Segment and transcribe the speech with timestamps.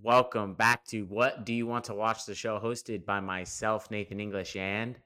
[0.00, 4.20] Welcome back to What Do You Want to Watch the show, hosted by myself, Nathan
[4.20, 4.96] English, and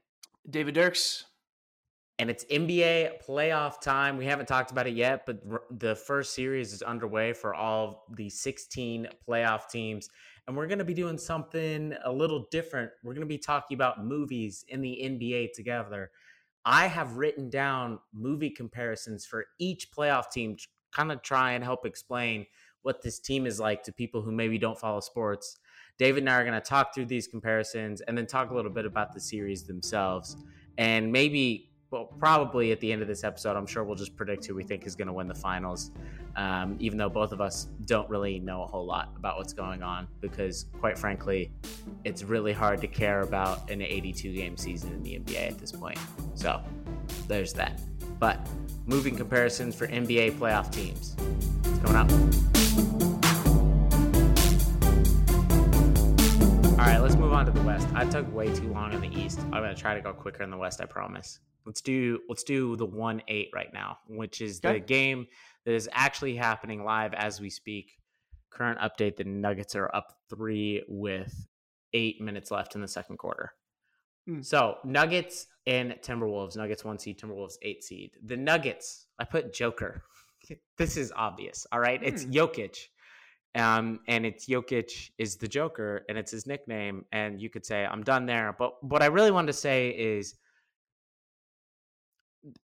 [0.50, 1.24] David Dirks.
[2.18, 4.18] And it's NBA playoff time.
[4.18, 8.28] We haven't talked about it yet, but the first series is underway for all the
[8.28, 10.10] 16 playoff teams.
[10.46, 12.90] And we're going to be doing something a little different.
[13.02, 16.10] We're going to be talking about movies in the NBA together.
[16.66, 20.58] I have written down movie comparisons for each playoff team,
[20.90, 22.44] kind of try and help explain
[22.82, 25.58] what this team is like to people who maybe don't follow sports.
[25.98, 28.70] David and I are going to talk through these comparisons and then talk a little
[28.70, 30.36] bit about the series themselves.
[30.78, 34.46] And maybe, well, probably at the end of this episode, I'm sure we'll just predict
[34.46, 35.90] who we think is going to win the finals,
[36.36, 39.82] um, even though both of us don't really know a whole lot about what's going
[39.82, 41.52] on because, quite frankly,
[42.04, 45.72] it's really hard to care about an 82 game season in the NBA at this
[45.72, 45.98] point.
[46.34, 46.62] So
[47.28, 47.80] there's that.
[48.18, 48.44] But
[48.86, 51.16] moving comparisons for NBA playoff teams.
[51.64, 52.51] It's coming up.
[56.82, 57.86] All right, let's move on to the West.
[57.94, 59.38] I took way too long in the East.
[59.38, 60.80] I'm gonna try to go quicker in the West.
[60.80, 61.38] I promise.
[61.64, 64.80] Let's do let's do the one eight right now, which is okay.
[64.80, 65.28] the game
[65.64, 67.92] that is actually happening live as we speak.
[68.50, 71.46] Current update: the Nuggets are up three with
[71.92, 73.52] eight minutes left in the second quarter.
[74.28, 74.44] Mm.
[74.44, 76.56] So Nuggets and Timberwolves.
[76.56, 78.16] Nuggets one seed, Timberwolves eight seed.
[78.24, 79.06] The Nuggets.
[79.20, 80.02] I put Joker.
[80.78, 81.64] this is obvious.
[81.70, 82.08] All right, mm.
[82.08, 82.32] it's hmm.
[82.32, 82.76] Jokic.
[83.54, 87.04] Um, and it's Jokic is the Joker, and it's his nickname.
[87.12, 88.54] And you could say, I'm done there.
[88.58, 90.36] But what I really wanted to say is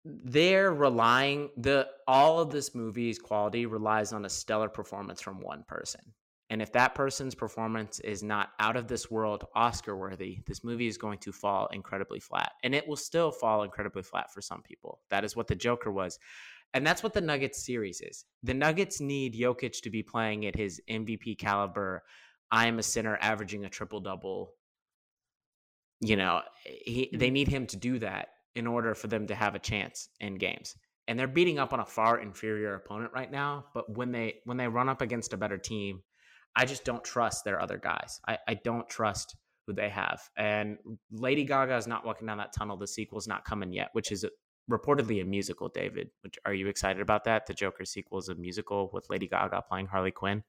[0.06, 5.64] they're relying the all of this movie's quality relies on a stellar performance from one
[5.68, 6.02] person.
[6.52, 10.88] And if that person's performance is not out of this world, Oscar worthy, this movie
[10.88, 12.52] is going to fall incredibly flat.
[12.64, 15.00] And it will still fall incredibly flat for some people.
[15.10, 16.20] That is what the Joker was.
[16.76, 18.26] And that's what the Nuggets series is.
[18.44, 22.04] The Nuggets need Jokic to be playing at his MVP caliber.
[22.52, 24.52] I am a center averaging a triple double.
[26.02, 27.34] You know, he, they mm-hmm.
[27.34, 30.76] need him to do that in order for them to have a chance in games.
[31.08, 34.58] And they're beating up on a far inferior opponent right now, but when they when
[34.58, 36.02] they run up against a better team,
[36.58, 38.20] I just don't trust their other guys.
[38.28, 40.22] I, I don't trust who they have.
[40.36, 40.78] And
[41.12, 42.76] Lady Gaga is not walking down that tunnel.
[42.76, 44.26] The sequel's not coming yet, which is
[44.70, 46.10] reportedly a musical, David.
[46.22, 47.46] Which, are you excited about that?
[47.46, 50.44] The Joker sequel is a musical with Lady Gaga playing Harley Quinn.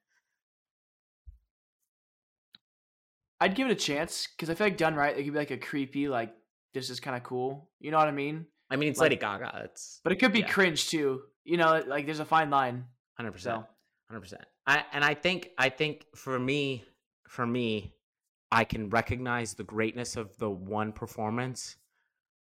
[3.41, 5.51] I'd give it a chance because I feel like done right, it could be like
[5.51, 6.35] a creepy, like
[6.73, 7.69] this is kind of cool.
[7.81, 8.47] You know what I mean?
[8.71, 9.63] I mean, it's like, Lady Gaga.
[9.65, 10.49] It's but it could be yeah.
[10.49, 11.23] cringe too.
[11.45, 12.85] You know, like there's a fine line.
[13.17, 13.65] Hundred percent.
[14.09, 14.43] Hundred percent.
[14.67, 16.85] I and I think I think for me,
[17.29, 17.95] for me,
[18.51, 21.77] I can recognize the greatness of the one performance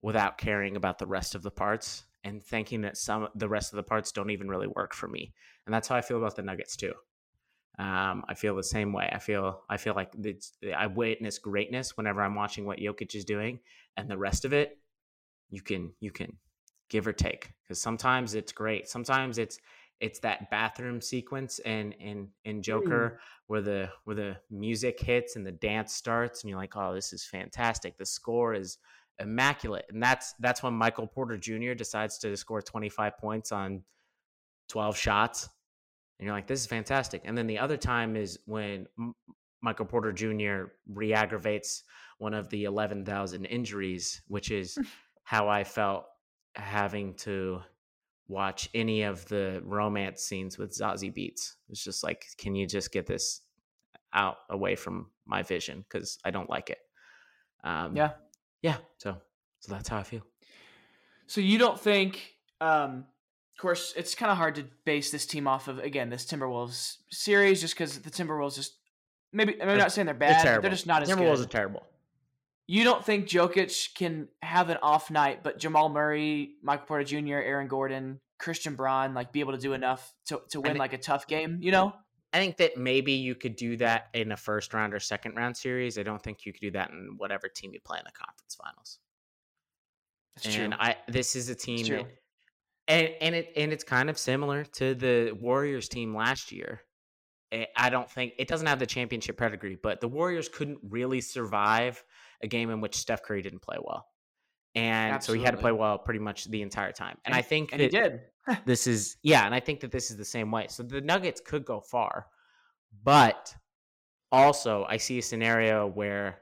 [0.02, 3.76] without caring about the rest of the parts and thinking that some the rest of
[3.76, 5.32] the parts don't even really work for me.
[5.66, 6.92] And that's how I feel about the Nuggets too.
[7.78, 9.08] Um, I feel the same way.
[9.12, 13.24] I feel I feel like it's, I witness greatness whenever I'm watching what Jokic is
[13.24, 13.60] doing,
[13.96, 14.78] and the rest of it,
[15.50, 16.36] you can you can
[16.90, 18.88] give or take because sometimes it's great.
[18.88, 19.58] Sometimes it's
[20.00, 23.18] it's that bathroom sequence in in in Joker mm.
[23.46, 27.12] where the where the music hits and the dance starts, and you're like, oh, this
[27.12, 27.96] is fantastic.
[27.96, 28.78] The score is
[29.18, 29.86] immaculate.
[29.90, 31.74] And that's that's when Michael Porter Jr.
[31.74, 33.82] decides to score 25 points on
[34.68, 35.48] 12 shots.
[36.18, 37.22] And you're like, this is fantastic.
[37.24, 39.14] And then the other time is when M-
[39.60, 40.70] Michael Porter Jr.
[40.88, 41.84] re-aggravates
[42.18, 44.78] one of the 11,000 injuries, which is
[45.24, 46.04] how I felt
[46.54, 47.60] having to
[48.28, 51.54] watch any of the romance scenes with Zazie Beetz.
[51.68, 53.42] It's just like, can you just get this
[54.12, 56.78] out away from my vision because I don't like it.
[57.64, 58.12] Um, yeah,
[58.62, 59.16] yeah, so
[59.60, 60.22] so that's how I feel.
[61.26, 63.06] So you don't think um
[63.56, 66.96] of course it's kind of hard to base this team off of again this Timberwolves
[67.10, 68.74] series just cuz the Timberwolves just
[69.32, 71.46] maybe I'm not saying they're bad, they're, they're just not as Timberwolves good.
[71.46, 71.86] are terrible.
[72.68, 77.34] You don't think Jokic can have an off night, but Jamal Murray, Michael Porter Jr.,
[77.34, 80.98] Aaron Gordon, Christian Braun, like be able to do enough to, to win like a
[80.98, 81.92] tough game, you know?
[82.32, 85.56] I think that maybe you could do that in a first round or second round
[85.56, 85.98] series.
[85.98, 88.54] I don't think you could do that in whatever team you play in the conference
[88.54, 88.98] finals.
[90.36, 90.80] That's and true.
[90.80, 92.06] I this is a team that,
[92.88, 96.80] and and it and it's kind of similar to the Warriors team last year.
[97.52, 101.20] Eh, I don't think it doesn't have the championship pedigree, but the Warriors couldn't really
[101.20, 102.02] survive
[102.42, 104.06] a game in which Steph Curry didn't play well.
[104.74, 105.40] And Absolutely.
[105.40, 107.18] so he had to play well pretty much the entire time.
[107.26, 108.20] And, and I think and he did.
[108.64, 110.66] This is yeah, and I think that this is the same way.
[110.68, 112.26] So the Nuggets could go far,
[113.02, 113.54] but
[114.30, 116.40] also I see a scenario where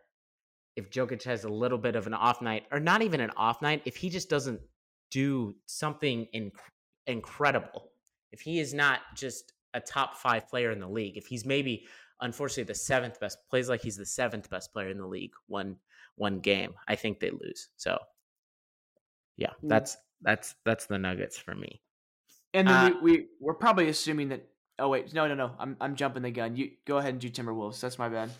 [0.77, 3.61] if Jokic has a little bit of an off night, or not even an off
[3.61, 4.61] night, if he just doesn't
[5.11, 6.53] do something inc-
[7.07, 7.91] incredible,
[8.33, 11.87] if he is not just a top five player in the league, if he's maybe
[12.21, 15.77] unfortunately the seventh best plays like he's the seventh best player in the league one
[16.17, 17.99] one game i think they lose so
[19.37, 19.69] yeah Mm.
[19.71, 21.81] that's that's that's the nuggets for me
[22.55, 24.47] And then Uh, we, we we're probably assuming that.
[24.79, 25.53] Oh wait, no, no, no.
[25.59, 26.57] I'm I'm jumping the gun.
[26.57, 27.81] You go ahead and do Timberwolves.
[27.81, 28.31] That's my bad.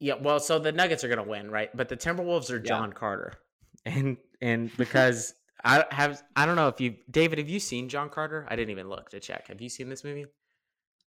[0.00, 2.68] yeah well so the nuggets are gonna win right but the timberwolves are Yeah.
[2.68, 3.32] john carter
[3.84, 5.34] and and because
[5.64, 8.70] i have i don't know if you david have you seen john carter i didn't
[8.70, 10.26] even look to check have you seen this movie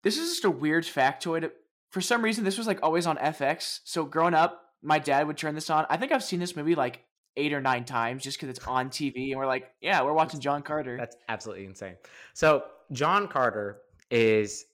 [0.04, 1.50] This is just a weird factoid.
[1.90, 3.80] For some reason, this was like always on FX.
[3.84, 5.84] So growing up, my dad would turn this on.
[5.90, 7.02] I think I've seen this movie like
[7.36, 10.40] eight or nine times just because it's on TV, and we're like, yeah, we're watching
[10.40, 10.96] John Carter.
[10.96, 11.96] That's absolutely insane.
[12.34, 13.78] So, John Carter
[14.10, 14.64] is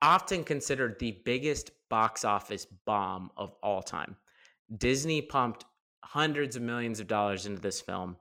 [0.00, 4.16] often considered the biggest box office bomb of all time.
[4.78, 5.64] Disney pumped
[6.04, 8.16] hundreds of millions of dollars into this film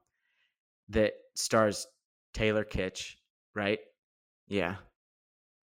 [0.90, 1.88] that stars
[2.34, 3.16] Taylor Kitsch,
[3.56, 3.80] right?
[4.48, 4.76] Yeah.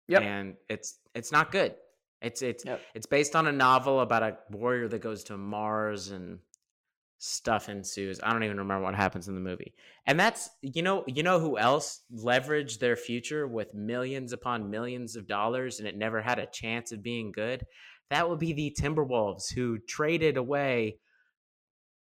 [0.08, 0.22] Yep.
[0.22, 1.76] And it's it's not good.
[2.22, 2.82] It's it's Yep.
[2.94, 6.40] it's based on a novel about a warrior that goes to Mars and
[7.18, 8.20] stuff ensues.
[8.22, 9.74] I don't even remember what happens in the movie.
[10.06, 15.16] And that's you know you know who else leveraged their future with millions upon millions
[15.16, 17.66] of dollars and it never had a chance of being good.
[18.10, 21.00] That would be the Timberwolves who traded away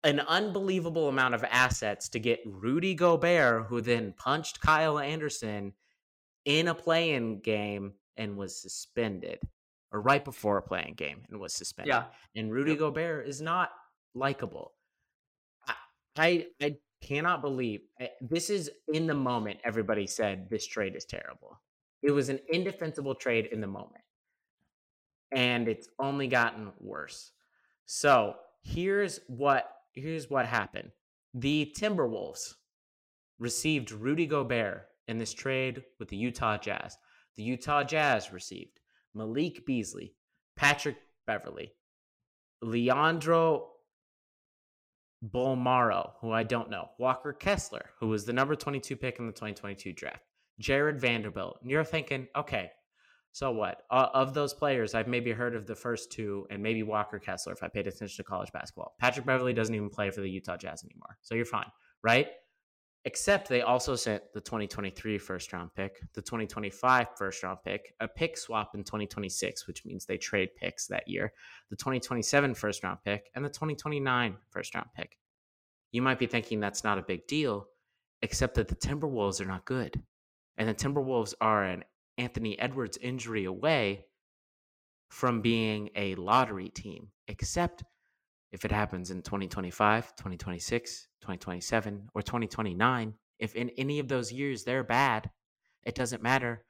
[0.03, 5.73] an unbelievable amount of assets to get Rudy Gobert who then punched Kyle Anderson
[6.45, 9.39] in a play-in game and was suspended
[9.91, 12.03] or right before a play-in game and was suspended yeah.
[12.35, 12.79] and Rudy Yep.
[12.79, 13.71] Gobert is not
[14.13, 14.73] likable.
[16.19, 19.59] I, I cannot believe I- this is in the moment.
[19.63, 21.59] Everybody said this trade is terrible.
[22.03, 24.03] It was an indefensible trade in the moment,
[25.31, 27.31] and it's only gotten worse.
[27.85, 30.91] So here's what here's what happened.
[31.33, 32.53] The Timberwolves
[33.39, 36.97] received Rudy Gobert in this trade with the Utah Jazz.
[37.35, 38.79] The Utah Jazz received
[39.13, 40.13] Malik Beasley,
[40.55, 41.73] Patrick Beverley,
[42.61, 43.69] Leandro
[45.23, 49.31] Bolmaro, who I don't know, Walker Kessler, who was the number 22 pick in the
[49.31, 50.23] 2022 draft,
[50.59, 51.57] Jarred Vanderbilt.
[51.61, 52.71] And you're thinking, okay,
[53.31, 53.83] so what?
[53.91, 57.53] Uh, of those players, I've maybe heard of the first two and maybe Walker Kessler
[57.53, 58.95] if I paid attention to college basketball.
[58.99, 61.17] Patrick Beverley doesn't even play for the Utah Jazz anymore.
[61.21, 61.71] So you're fine,
[62.03, 62.29] right?
[63.07, 68.07] Except they also sent the 2023 first round pick, the 2025 first round pick, a
[68.07, 71.31] pick swap in 2026, which means they trade picks that year,
[71.69, 75.17] the 2027 first round pick, and the 2029 first round pick.
[75.93, 77.67] You might be thinking that's not a big deal,
[78.23, 80.03] except that the Timberwolves are not good.
[80.57, 81.85] And the Timberwolves are an
[82.17, 84.03] Anthony Edwards injury away
[85.11, 87.85] from being a lottery team, except
[88.57, 94.63] if it happens in 2025, 2026, 2027, or 2029, if in any of those years
[94.63, 95.29] they're bad,
[95.85, 96.63] it doesn't matter.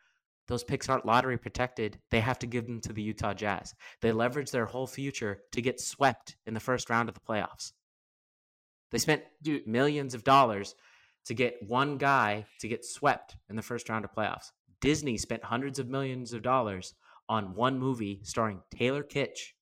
[0.50, 1.98] Those picks aren't lottery protected.
[2.12, 3.74] They have to give them to the Utah Jazz.
[4.01, 7.72] They leverage their whole future to get swept in the first round of the playoffs.
[8.92, 10.75] They spent Dude, millions of dollars
[11.28, 14.51] to get one guy to get swept in the first round of playoffs.
[14.81, 16.95] Disney spent hundreds of millions of dollars
[17.30, 19.54] on one movie starring Taylor Kitsch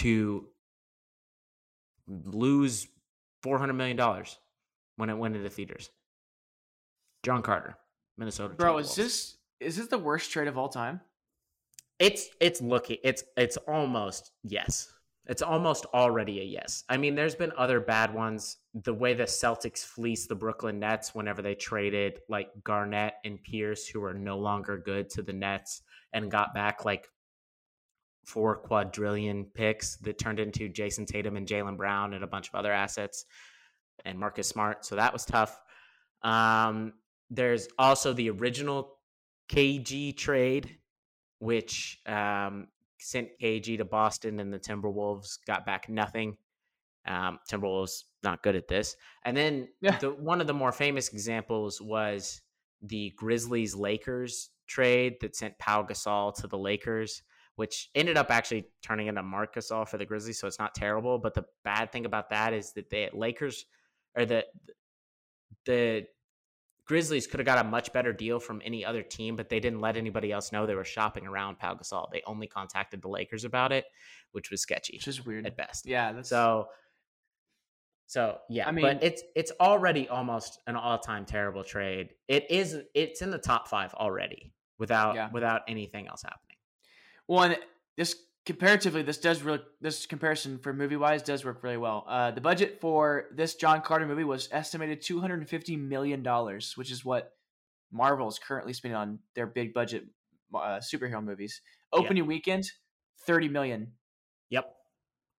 [0.00, 0.46] to
[2.08, 2.88] lose
[3.44, 4.24] $400 million
[4.96, 5.90] when it went into theaters.
[7.22, 7.76] John Carter,
[8.16, 8.54] Minnesota.
[8.54, 11.00] bro, is this is this the worst trade of all time?
[11.98, 14.90] It's it's looking it's it's almost yes.
[15.26, 16.82] It's almost already a yes.
[16.88, 18.56] I mean, there's been other bad ones.
[18.72, 23.86] The way the Celtics fleeced the Brooklyn Nets whenever they traded like Garnett and Pierce,
[23.86, 25.82] who are no longer good to the Nets,
[26.14, 27.06] and got back like
[28.24, 32.54] four quadrillion picks that turned into Jayson Tatum and Jaylen Brown and a bunch of
[32.54, 33.24] other assets
[34.04, 34.84] and Marcus Smart.
[34.84, 35.58] So that was tough.
[36.22, 36.92] Um,
[37.30, 38.96] there's also the original
[39.48, 40.78] KG trade,
[41.38, 46.36] which um, sent KG to Boston, and the Timberwolves got back nothing.
[47.06, 48.96] Um, Timberwolves not good at this.
[49.24, 49.98] And then Yeah.
[49.98, 52.42] the, one of the more famous examples was
[52.82, 57.22] the Grizzlies Lakers trade that sent Pau Gasol to the Lakers,
[57.60, 60.40] which ended up actually turning into Marc Gasol for the Grizzlies.
[60.40, 61.18] So it's not terrible.
[61.18, 63.66] But the bad thing about that is that the Lakers
[64.16, 64.46] or the
[65.66, 66.06] the
[66.86, 69.80] Grizzlies could have got a much better deal from any other team, but they didn't
[69.80, 72.10] let anybody else know they were shopping around Pau Gasol.
[72.10, 73.84] They only contacted the Lakers about it,
[74.32, 75.46] which was sketchy Which is weird.
[75.46, 75.84] at best.
[75.86, 76.68] Yeah, that's So,
[78.06, 82.14] so yeah, I mean- but it's it's already almost an all time terrible trade.
[82.26, 85.28] It is it's in the top five already without Yeah.
[85.30, 86.49] without anything else happening.
[87.30, 87.56] And
[87.96, 92.04] this comparatively, this does really this comparison for movie wise does work really well.
[92.08, 96.22] Uh, the budget for this John Carter movie was estimated two hundred and fifty million
[96.22, 97.32] dollars, which is what
[97.92, 100.04] Marvel is currently spending on their big budget
[100.54, 101.60] uh, superhero movies.
[101.92, 102.64] Opening weekend,
[103.26, 103.92] thirty million.
[104.50, 104.72] Yep.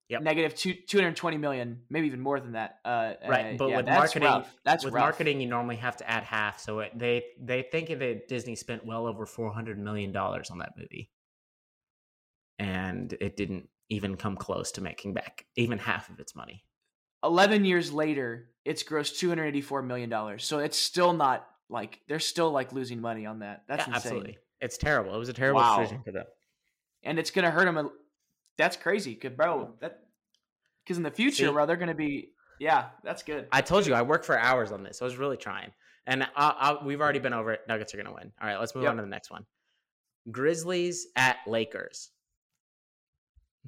[0.10, 0.22] Yep.
[0.22, 2.80] Negative two two hundred twenty million, maybe even more than that.
[2.84, 4.56] Uh, Right, uh, but yeah, with that's marketing- rough.
[4.66, 5.02] that's with rough.
[5.04, 6.60] marketing, you normally have to add half.
[6.60, 10.58] So it, they they think that Disney spent well over four hundred million dollars on
[10.60, 11.10] that movie,
[12.62, 16.64] and it didn't even come close to making back even half of its money.
[17.24, 20.46] 11 years later, it's grossed 284 million dollars.
[20.46, 23.64] So it's still not like they're still like losing money on that.
[23.68, 23.96] That's Yeah, insane.
[23.96, 25.14] absolutely, it's terrible.
[25.16, 25.78] It was a terrible Wow.
[25.78, 26.26] decision for them.
[27.04, 27.78] And it's going to hurt them.
[27.78, 27.90] A,
[28.58, 30.04] that's crazy, cuz bro, that
[30.88, 31.52] cuz in the future, See?
[31.52, 33.48] bro, they're going to be yeah, that's good.
[33.52, 35.02] I told you I worked for hours on this.
[35.02, 35.72] I was really trying,
[36.06, 37.62] and I, I, we've already been over it.
[37.68, 38.32] Nuggets are going to win.
[38.40, 38.92] All right, let's move Yep.
[38.92, 39.46] on to the next one.
[40.30, 42.12] Grizzlies at Lakers.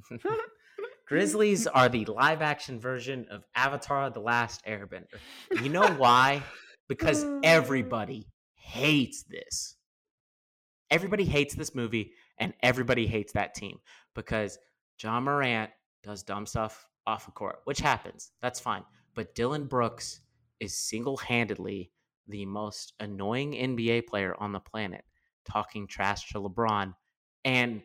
[1.07, 5.19] Grizzlies are the live action version of Avatar: The Last Airbender.
[5.61, 6.43] You know why?
[6.87, 9.75] Because everybody hates this.
[10.89, 13.79] Everybody hates this movie, and everybody hates that team
[14.15, 14.57] because
[15.01, 15.71] Ja Morant
[16.03, 18.31] does dumb stuff off the court, which happens.
[18.41, 18.83] That's fine.
[19.15, 20.21] But Dillon Brooks
[20.59, 21.91] is single handedly
[22.27, 25.03] the most annoying NBA player on the planet,
[25.45, 26.93] talking trash to LeBron.
[27.45, 27.81] And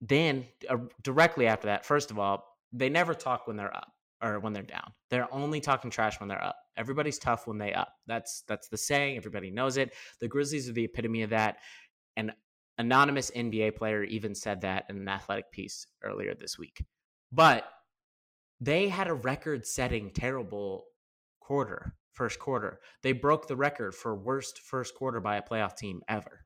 [0.00, 4.40] then uh, directly after that, first of all, they never talk when they're up or
[4.40, 4.92] when they're down.
[5.10, 6.56] They're only talking trash when they're up.
[6.76, 7.92] Everybody's tough when they up.
[8.06, 9.16] That's that's the saying.
[9.16, 9.94] Everybody knows it.
[10.20, 11.58] The Grizzlies are the epitome of that.
[12.16, 12.32] An
[12.78, 16.84] anonymous NBA player even said that in an athletic piece earlier this week.
[17.30, 17.68] But
[18.60, 20.86] they had a record-setting terrible
[21.40, 22.80] quarter, first quarter.
[23.02, 26.43] They broke the record for worst first quarter by a playoff team ever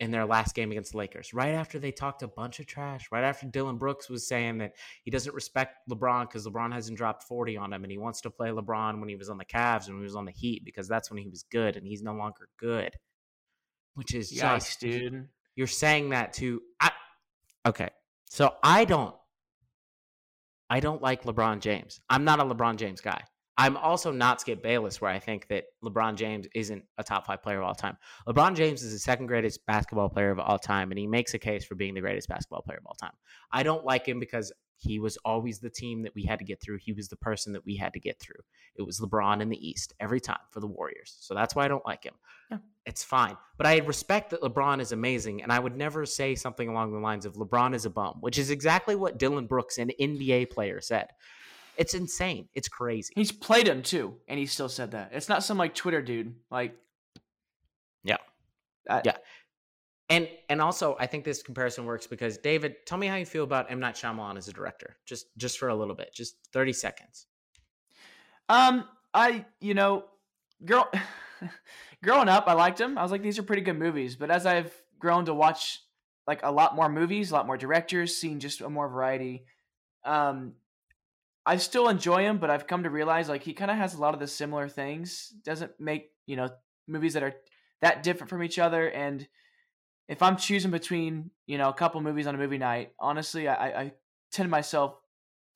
[0.00, 1.34] in their last game against the Lakers.
[1.34, 4.74] Right after they talked a bunch of trash, right after Dillon Brooks was saying that
[5.02, 8.30] he doesn't respect LeBron because LeBron hasn't dropped 40 on him and he wants to
[8.30, 10.64] play LeBron when he was on the Cavs and when he was on the Heat
[10.64, 12.94] because that's when he was good and he's no longer good.
[13.94, 15.28] Which is Yikes, just dude.
[15.56, 16.92] you're saying that to I,
[17.66, 17.88] okay.
[18.26, 19.14] So I don't
[20.70, 22.00] I don't like LeBron James.
[22.08, 23.22] I'm not a LeBron James guy.
[23.58, 27.42] I'm also not Skip Bayless, where I think that LeBron James isn't a top five
[27.42, 27.96] player of all time.
[28.28, 31.38] LeBron James is the second greatest basketball player of all time, and he makes a
[31.38, 33.10] case for being the greatest basketball player of all time.
[33.50, 36.62] I don't like him because he was always the team that we had to get
[36.62, 36.78] through.
[36.80, 38.40] He was the person that we had to get through.
[38.76, 41.16] It was LeBron in the East every time for the Warriors.
[41.18, 42.14] So that's why I don't like him.
[42.52, 42.58] Yeah.
[42.86, 43.36] It's fine.
[43.56, 47.00] But I respect that LeBron is amazing, and I would never say something along the
[47.00, 50.80] lines of LeBron is a bum, which is exactly what Dillon Brooks, an NBA player,
[50.80, 51.08] said.
[51.78, 52.48] It's insane.
[52.54, 53.14] It's crazy.
[53.16, 55.10] He's played him too, and he still said that.
[55.12, 56.34] It's not some like Twitter dude.
[56.50, 56.76] Like,
[58.04, 58.16] Yeah.
[58.90, 59.16] I- Yeah.
[60.10, 63.44] And and also I think this comparison works because David, tell me how you feel
[63.44, 66.72] about M Night Shyamalan as a director, just just for a little bit, just thirty
[66.72, 67.26] seconds.
[68.48, 70.04] Um, I you know,
[70.64, 70.90] girl,
[72.02, 72.96] growing up, I liked him.
[72.98, 74.16] I was like, these are pretty good movies.
[74.16, 75.80] But as I've grown to watch
[76.26, 79.44] like a lot more movies, a lot more directors, seeing just a more variety,
[80.04, 80.54] um,
[81.48, 82.38] I still enjoy him.
[82.38, 84.68] But I've come to realize like he kind of has a lot of the similar
[84.68, 85.32] things.
[85.44, 86.50] Doesn't make you know
[86.86, 87.34] movies that are
[87.80, 88.88] that different from each other.
[88.90, 89.26] And
[90.08, 93.82] if I'm choosing between you know a couple movies on a movie night, honestly, I,
[93.82, 93.92] I
[94.30, 95.00] tend myself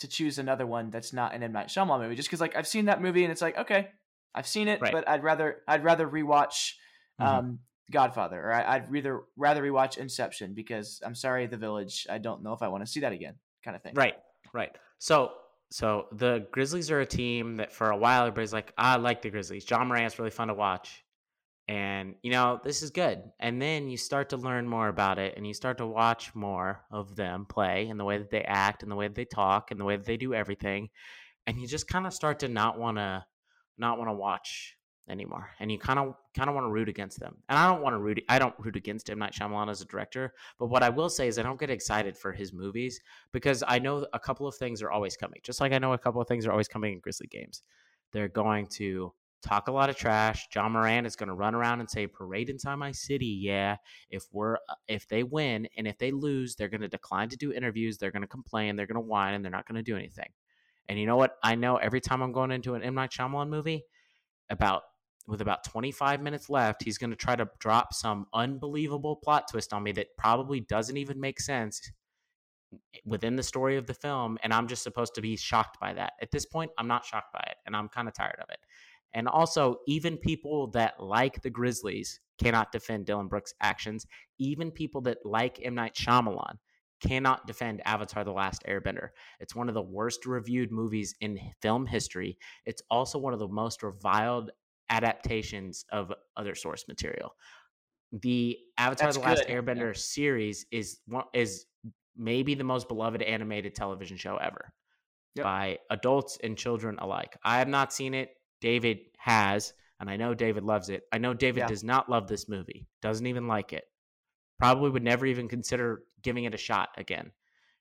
[0.01, 2.67] to choose another one that's not an M Night Shyamalan movie, just because like I've
[2.67, 3.91] seen that movie and it's like okay,
[4.35, 4.93] I've seen it, Right.
[4.93, 6.73] but I'd rather I'd rather rewatch
[7.21, 7.27] Mhm.
[7.27, 7.59] um,
[7.91, 12.55] Godfather or I'd rather rather rewatch Inception because I'm sorry, The Village, I don't know
[12.55, 13.95] if I want to see that again, kind of thing.
[13.95, 14.17] Right,
[14.55, 14.75] right.
[14.99, 15.33] So
[15.73, 19.23] so the Grizzlies are a team that for a while everybody's like, "Ah, I like
[19.23, 19.69] the Grizzlies.
[19.69, 21.05] Ja Morant's really fun to watch.
[21.69, 23.23] And you know, this is good.
[23.41, 26.85] And then you start to learn more about it and you start to watch more
[26.91, 29.71] of them play and the way that they act and the way that they talk
[29.71, 30.91] and the way that they do everything.
[31.47, 33.25] And you just kind of start to not want to
[33.79, 34.77] not want to watch
[35.09, 35.51] anymore.
[35.61, 37.37] And you kind of kind of want to root against them.
[37.49, 39.85] And I don't want to root I don't root against M Night Shyamalan as a
[39.85, 43.01] director, but what I will say is I don't get excited for his movies
[43.33, 45.41] because I know a couple of things are always coming.
[45.43, 47.63] Just like I know a couple of things are always coming in Grizzly games.
[48.13, 50.47] They're going to talk a lot of trash.
[50.55, 53.27] Ja Morant is going to run around and say parade inside my city.
[53.27, 53.77] Yeah,
[54.11, 57.37] if we're uh, if they win and if they lose, they're going to decline to
[57.37, 57.99] do interviews.
[57.99, 58.77] They're going to complain.
[58.77, 60.29] They're going to whine and they're not going to do anything.
[60.89, 61.37] And you know what?
[61.43, 63.85] I know every time I'm going into an M Night Shyamalan movie,
[64.53, 64.83] about
[65.27, 69.73] with about 25 minutes left, he's going to try to drop some unbelievable plot twist
[69.73, 71.81] on me that probably doesn't even make sense
[73.05, 76.15] within the story of the film and I'm just supposed to be shocked by that.
[76.21, 78.59] At this point, I'm not shocked by it and I'm kind of tired of it.
[79.15, 84.07] And also, even people that like the Grizzlies cannot defend Dillon Brooks' actions.
[84.39, 85.75] Even people that like M.
[85.75, 86.57] Night Shyamalan
[87.01, 89.09] cannot defend Avatar The Last Airbender.
[89.41, 92.39] It's one of the worst reviewed movies in film history.
[92.65, 94.51] It's also one of the most reviled
[94.93, 97.35] adaptations of other source material.
[98.13, 99.61] the Avatar: That's The Last good, yeah.
[99.61, 101.65] Airbender series is one is
[102.15, 104.73] maybe the most beloved animated television show ever
[105.35, 105.45] Yep.
[105.45, 107.39] by adults and children alike.
[107.43, 108.37] I have not seen it.
[108.61, 111.05] David has, and I know David loves it.
[111.11, 111.69] I know David Yeah.
[111.69, 112.87] does not love this movie.
[113.01, 113.85] Doesn't even like it.
[114.59, 117.33] Probably would never even consider giving it a shot again.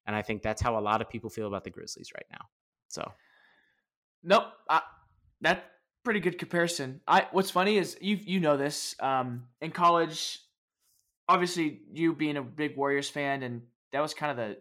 [0.07, 2.45] And I think that's how a lot of people feel about the Grizzlies right now.
[2.87, 3.03] So
[4.23, 4.45] Nope.
[4.69, 4.81] I,
[5.41, 5.65] that
[6.03, 7.01] pretty good comparison.
[7.07, 8.95] I what's funny is you you know this.
[8.99, 10.39] Um, in college,
[11.27, 14.57] obviously you being a big Warriors fan, and that was kind of the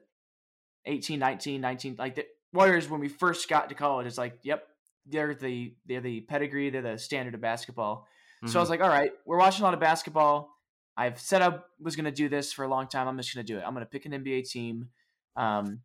[0.87, 4.07] 18, 19, 19, like the Warriors when we first got to college.
[4.07, 4.67] It's like, yep,
[5.07, 8.07] they're the they're the pedigree, they're the standard of basketball.
[8.47, 10.57] So I was like, all right, we're watching a lot of basketball.
[10.97, 13.07] I've said I was going to do this for a long time.
[13.07, 13.65] I'm just going to do it.
[13.67, 14.89] I'm going to pick an NBA team,
[15.37, 15.81] um,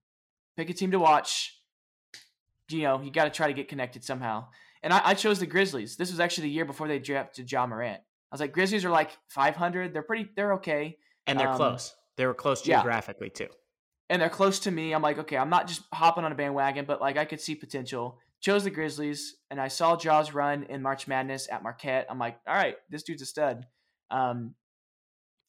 [0.55, 1.59] pick a team to watch.
[2.69, 4.45] You know, you got to try to get connected somehow.
[4.85, 5.97] And I, I chose the Grizzlies.
[5.97, 7.97] This was actually the year before they drafted Ja Morant.
[7.97, 9.93] I was like, Grizzlies are like 500.
[9.93, 10.29] They're pretty.
[10.35, 11.95] They're okay, and they're um, close.
[12.17, 12.77] They were close yeah.
[12.77, 13.47] geographically too.
[14.09, 14.93] and they're close to me.
[14.93, 17.55] I'm like, okay, I'm not just hopping on a bandwagon, but like I could see
[17.55, 18.19] potential.
[18.41, 22.05] Chose the Grizzlies, and I saw Ja's run in March Madness at Marquette.
[22.07, 23.65] I'm like, all right, this dude's a stud.
[24.11, 24.53] Um,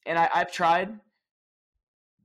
[0.07, 0.99] and I, I've tried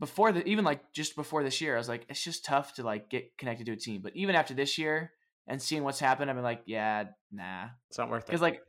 [0.01, 1.75] before the even like just before this year.
[1.75, 4.01] I was like, it's just tough to like get connected to a team.
[4.03, 5.13] But even after this year
[5.47, 8.27] and seeing what's happened, I've been like, yeah, nah, It's not worth it.
[8.27, 8.61] because like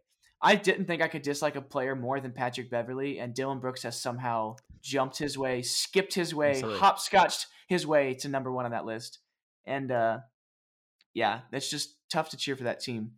[0.42, 3.84] I didn't think I could dislike a player more than Patrick Beverley, and Dillon Brooks
[3.84, 6.80] has somehow jumped his way, skipped his way, Absolutely.
[6.80, 9.20] hopscotched his way to number one on that list.
[9.66, 10.20] And uh
[11.14, 13.12] yeah, that's just tough to cheer for that team.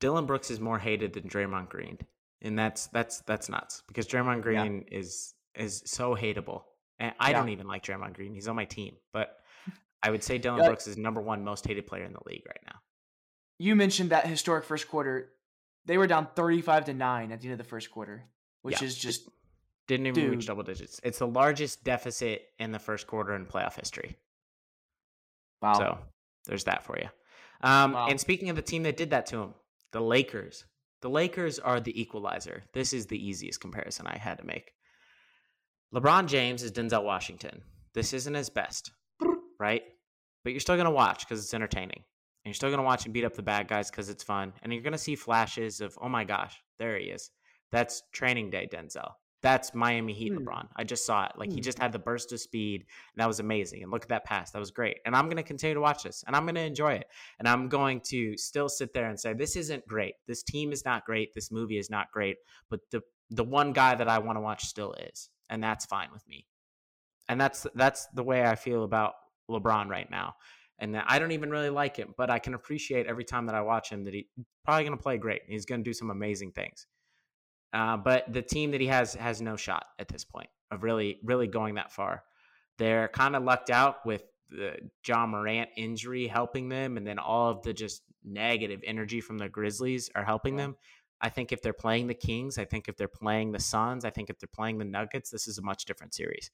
[0.00, 1.98] Dillon Brooks is more hated than Draymond Green,
[2.42, 4.40] and that's that's that's nuts because Draymond Yeah.
[4.64, 6.62] Green is is so hateable,
[6.98, 7.38] and I Yeah.
[7.38, 8.32] don't even like Draymond Green.
[8.34, 9.36] He's on my team, but
[10.06, 10.64] I would say Dillon.
[10.64, 12.78] Brooks is number one most hated player in the league right now.
[13.58, 15.32] You mentioned that historic first quarter.
[15.86, 18.24] They were down 35 to 9 at the end of the first quarter,
[18.62, 18.86] which Yeah.
[18.86, 19.28] is just
[19.88, 21.00] Didn't even reach double digits.
[21.04, 24.16] It's the largest deficit in the first quarter in playoff history.
[25.62, 25.74] wow.
[25.78, 25.98] So
[26.46, 27.08] there's that for you.
[27.62, 28.08] Um, Wow.
[28.08, 29.54] And speaking of the team that did that to him,
[29.92, 30.64] the Lakers.
[31.02, 32.64] The Lakers are the equalizer.
[32.72, 34.72] This is the easiest comparison I had to make.
[35.94, 37.62] LeBron James is Denzel Washington.
[37.94, 38.90] This isn't his best,
[39.58, 39.82] right?
[40.46, 41.96] But you're still going to watch because it's entertaining.
[41.96, 44.52] And you're still going to watch him beat up the bad guys because it's fun.
[44.62, 47.32] And you're going to see flashes of, oh my gosh, there he is.
[47.72, 49.10] That's training day, Denzel.
[49.42, 50.46] That's Miami Heat Hmm.
[50.46, 50.68] LeBron.
[50.76, 51.32] I just saw it.
[51.36, 51.62] Like he Hmm.
[51.62, 53.82] just had the burst of speed, and that was amazing.
[53.82, 54.52] And look at that pass.
[54.52, 54.98] That was great.
[55.04, 57.08] And I'm going to continue to watch this, and I'm going to enjoy it.
[57.40, 60.14] And I'm going to still sit there and say, this isn't great.
[60.28, 61.34] This team is not great.
[61.34, 62.36] This movie is not great.
[62.70, 66.10] But the the one guy that I want to watch still is, and that's fine
[66.12, 66.46] with me.
[67.28, 69.14] And that's that's the way I feel about
[69.50, 70.34] LeBron right now.
[70.78, 73.54] And that I don't even really like him, but I can appreciate every time that
[73.54, 74.26] I watch him that he's
[74.64, 75.42] probably going to play great.
[75.48, 76.86] He's going to do some amazing things.
[77.72, 81.18] Uh, but the team that he has has no shot at this point of really
[81.24, 82.22] really going that far.
[82.78, 87.50] They're kind of lucked out with the Ja Morant injury helping them, and then all
[87.50, 90.76] of the just negative energy from the Grizzlies are helping them.
[91.20, 94.10] I think if they're playing the Kings, I think if they're playing the Suns, I
[94.10, 96.50] think if they're playing the Nuggets, this is a much different series.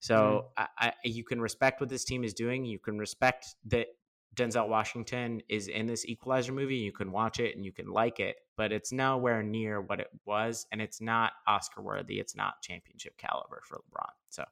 [0.00, 2.64] So I, I, you can respect what this team is doing.
[2.64, 3.88] You can respect that
[4.34, 6.76] Denzel Washington is in this Equalizer movie.
[6.76, 10.10] You can watch it and you can like it, but it's nowhere near what it
[10.26, 12.20] was, and it's not Oscar worthy.
[12.20, 14.10] It's not championship caliber for LeBron.
[14.28, 14.44] So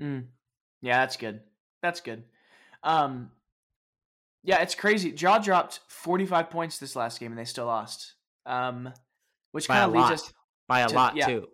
[0.00, 0.26] Mm.
[0.82, 1.40] Yeah, that's good.
[1.82, 2.24] That's good.
[2.82, 3.30] Um,
[4.44, 5.10] yeah, it's crazy.
[5.16, 8.14] Ja dropped 45 points this last game, and they still lost.
[8.44, 8.92] Um,
[9.52, 10.32] which kind of leads us
[10.68, 11.26] by a to- lot yeah.
[11.26, 11.48] too.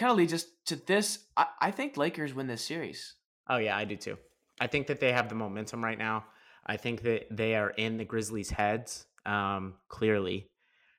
[0.00, 1.20] Kind of leads us to this.
[1.36, 3.14] I, I think Lakers win this series.
[3.48, 4.16] Oh yeah, I do too.
[4.60, 6.24] I think that they have the momentum right now.
[6.66, 10.50] I think that they are in the Grizzlies' heads um, clearly,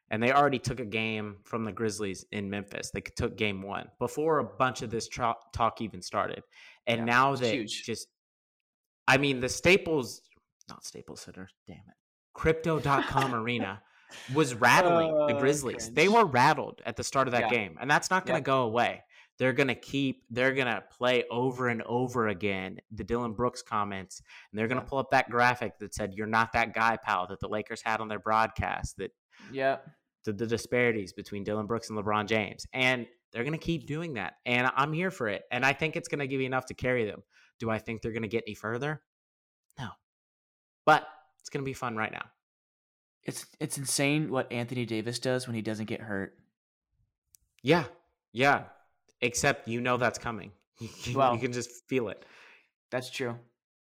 [0.10, 2.92] and they already took a game from the Grizzlies in Memphis.
[2.92, 6.44] They took game one before a bunch of this tra- talk even started,
[6.88, 7.84] and Yeah, now huge.
[7.84, 8.08] just,
[9.08, 10.22] I mean, the Staples,
[10.70, 11.96] not Staples Center, damn it,
[12.34, 13.82] Crypto.com Arena
[14.34, 15.92] was rattling the Oh, Grizzlies.
[15.92, 17.50] They were rattled at the start of that Yeah.
[17.50, 19.04] game, and that's not going to go away
[19.38, 24.22] they're gonna keep they're gonna play over and over again the Dillon Brooks comments,
[24.52, 24.88] and they're gonna Yeah.
[24.88, 28.02] pull up that graphic that said "You're not that guy, pal" that the Lakers had
[28.02, 28.98] on their broadcast.
[28.98, 29.12] That
[29.52, 29.80] Yeah.
[30.26, 34.36] the, the disparities between Dylan Brooks and LeBron James, and they're gonna keep doing that,
[34.46, 37.06] and I'm here for it, and I think it's gonna give you enough to carry
[37.06, 37.24] them.
[37.58, 39.02] Do I think they're gonna get any further?
[39.80, 39.90] No,
[40.86, 41.08] but
[41.40, 42.30] it's gonna be fun right now.
[43.24, 46.38] It's it's insane what Anthony Davis does when he doesn't get hurt.
[47.62, 47.84] Yeah,
[48.34, 48.64] yeah.
[49.22, 50.52] Except you know that's coming.
[50.82, 52.26] You can, Well- you can just feel it.
[52.90, 53.38] That's true.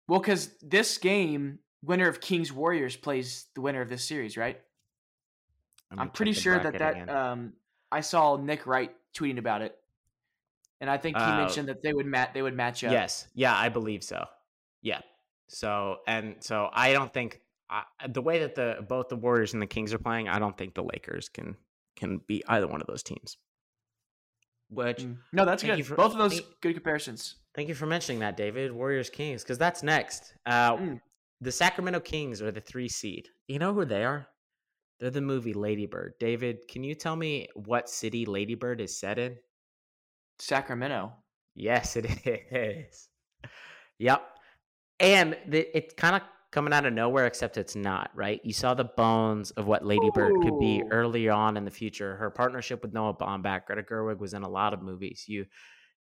[0.08, 4.56] Well, because this game, winner of Kings Warriors plays the winner of this series, right?
[5.91, 7.10] Me I'm pretty sure that that again.
[7.10, 7.54] um,
[7.91, 9.78] I saw Nick Wright tweeting about it.
[10.82, 12.91] and I think he Uh, mentioned that they would mat they would match up.
[12.91, 13.28] Yes.
[13.36, 14.26] Yeah, I believe so.
[14.82, 15.02] Yeah.
[15.47, 19.62] So and so I don't think I, the way that the both the Warriors and
[19.62, 21.56] the Kings are playing, I don't think the Lakers can
[21.95, 23.38] can beat either one of those teams.
[24.69, 25.17] Which Mm.
[25.34, 25.86] No, that's good.
[25.86, 27.36] for- Both of those thank- good comparisons.
[27.56, 28.71] thank you for mentioning that, David.
[28.71, 30.34] Warriors Kings because that's next.
[30.45, 31.01] Uh, Mm.
[31.39, 33.30] The Sacramento Kings are the three seed.
[33.47, 34.27] You know who they are?
[34.99, 36.15] They're the movie Lady Bird.
[36.19, 39.38] David, can you tell me what city Lady Bird is set in?
[40.39, 41.13] Sacramento.
[41.56, 42.06] Yes, it
[42.51, 43.10] is.
[43.99, 44.23] Yep.
[44.99, 48.39] And the, it's kind of coming out of nowhere, except it's not, right?
[48.43, 50.88] You saw the bones of what Lady Bird could be Ooh.
[50.91, 52.15] early on in the future.
[52.15, 55.25] Her partnership with Noah Baumbach, Greta Gerwig was in a lot of movies.
[55.27, 55.45] You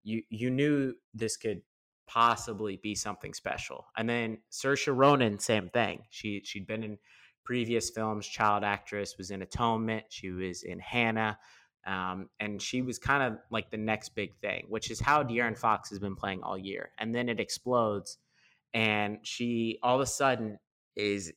[0.02, 1.62] you you knew this could
[2.06, 3.86] possibly be something special.
[3.96, 6.02] And then Saoirse Ronan, same thing.
[6.10, 6.98] She she'd been in
[7.44, 11.38] previous films, child actress, was in Atonement, she was in Hannah.
[11.86, 15.56] Um, and she was kind of like the next big thing, which is how De'Aaron
[15.56, 16.90] Fox has been playing all year.
[16.98, 18.18] And then it explodes,
[18.76, 20.58] and she all of a sudden
[20.94, 21.32] is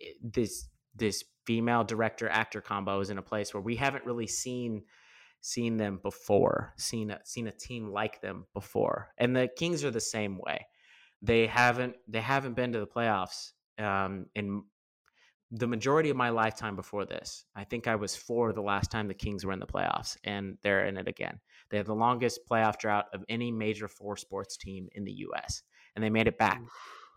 [0.00, 4.26] eh, this this female director actor combo is in a place where we haven't really
[4.26, 4.82] seen
[5.42, 9.12] seen them before, seen a, seen a team like them before.
[9.18, 10.66] And the Kings are the same way.
[11.20, 14.62] They haven't they haven't been to the playoffs um, in
[15.50, 17.44] the majority of my lifetime before this.
[17.54, 20.56] I think I was four the last time the Kings were in the playoffs, and
[20.62, 21.38] they're in it again.
[21.68, 25.62] They have the longest playoff drought of any major four sports team in the U.S.,
[25.94, 26.60] and they made it back.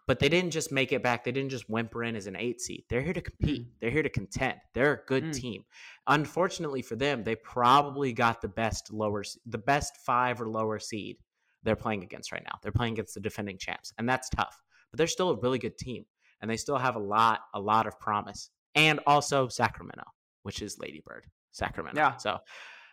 [0.08, 1.26] But they didn't just make it back.
[1.26, 2.86] They didn't just whimper in as an eight seed.
[2.90, 3.64] They're here to compete.
[3.64, 3.72] Mm.
[3.82, 4.56] They're here to contend.
[4.74, 5.34] They're a good Mm.
[5.34, 5.66] team.
[6.08, 11.18] Unfortunately for them, they probably got the best lower, the best five or lower seed
[11.64, 12.58] they're playing against right now.
[12.64, 14.62] They're playing against the defending champs, and that's tough.
[14.92, 16.06] But they're still a really good team,
[16.40, 18.50] and they still have a lot, a lot of promise.
[18.76, 20.06] And also Sacramento,
[20.44, 22.00] which is Lady Bird, Sacramento.
[22.00, 22.16] Yeah.
[22.16, 22.38] So,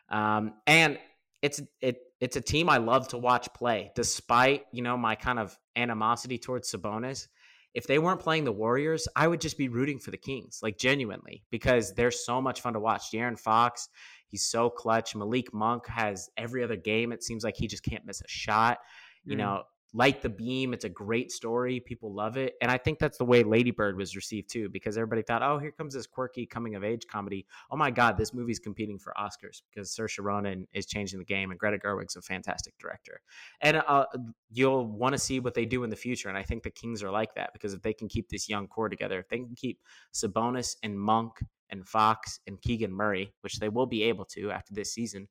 [0.09, 0.99] um, and
[1.45, 5.39] it's it it's a team I love to watch play, despite you know my kind
[5.39, 7.29] of animosity towards Sabonis.
[7.75, 10.79] If they weren't playing the Warriors, I would just be rooting for the Kings, like
[10.79, 13.11] genuinely, because they're so much fun to watch.
[13.13, 13.89] De'Aaron Fox,
[14.29, 15.15] he's so clutch.
[15.15, 17.13] Malik Monk has every other game.
[17.13, 18.79] It seems like he just can't miss a shot.
[19.25, 19.39] You Mm.
[19.41, 19.63] know,
[19.95, 20.75] light the beam.
[20.75, 21.79] It's a great story.
[21.79, 22.55] People love it.
[22.61, 25.59] And I think that's the way Lady Bird was received too, because everybody thought, oh,
[25.59, 27.47] here comes this quirky coming of age comedy.
[27.71, 31.53] Oh my God, this movie's competing for Oscars because Saoirse Ronan is changing the game
[31.53, 33.21] and Greta Gerwig's a fantastic director.
[33.61, 34.07] And uh,
[34.51, 36.29] you'll want to see what they do in the future.
[36.29, 38.67] And I think the Kings are like that because if they can keep this young
[38.67, 39.79] core together, if they can keep
[40.13, 41.39] Sabonis and Monk
[41.71, 45.29] and Fox and Keegan Murray, which they will be able to after this season,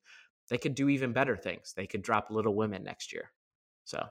[0.48, 1.74] they could do even better things.
[1.76, 3.30] They could drop Little Women next year.
[3.84, 4.06] So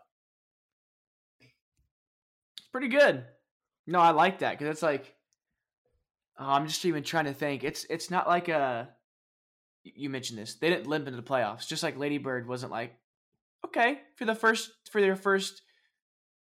[2.74, 3.24] pretty good.
[3.88, 5.16] No, I like that because it's like
[6.38, 7.64] oh, I'm just even trying to think.
[7.64, 8.90] It's it's not like a
[9.84, 10.56] you mentioned this.
[10.56, 12.96] They didn't limp into the playoffs, just like Lady Bird wasn't like
[13.66, 15.62] okay for the first for their first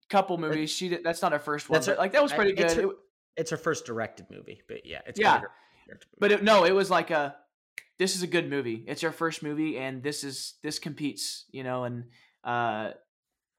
[0.09, 0.71] couple movies.
[0.71, 2.83] She did, that's not her first one, her- like that was I- pretty it's good.
[2.85, 2.97] her- It-
[3.37, 5.39] it's her first directed movie, but yeah, it's Yeah.
[5.39, 5.53] probably her
[5.87, 6.17] directed movie.
[6.19, 7.35] but it, no, it was like a
[7.97, 8.83] this is a good movie.
[8.87, 12.05] It's her first movie, and this is this competes, you know, and
[12.43, 12.91] uh,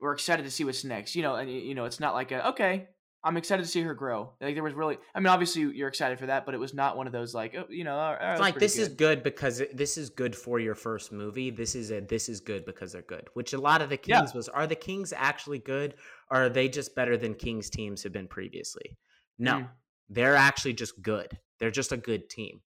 [0.02, 1.14] we're excited to see what's next.
[1.14, 2.88] You know, and you know, it's not like a okay.
[3.24, 4.32] I'm excited to see her grow.
[4.40, 6.96] Like there was really, I mean, obviously you're excited for that, but it was not
[6.96, 9.96] one of those like, oh, you know, it's like this is good because it- this
[9.96, 11.50] is good for your first movie.
[11.50, 13.28] This is a this is good because they're good.
[13.34, 14.18] Which a lot of the Yeah.
[14.18, 14.48] Kings was.
[14.48, 15.94] Are the Kings actually good,
[16.32, 18.98] or are they just better than Kings teams have been previously?
[19.38, 19.70] No, Mm.
[20.08, 21.38] they're actually just good.
[21.60, 22.60] They're just a good team,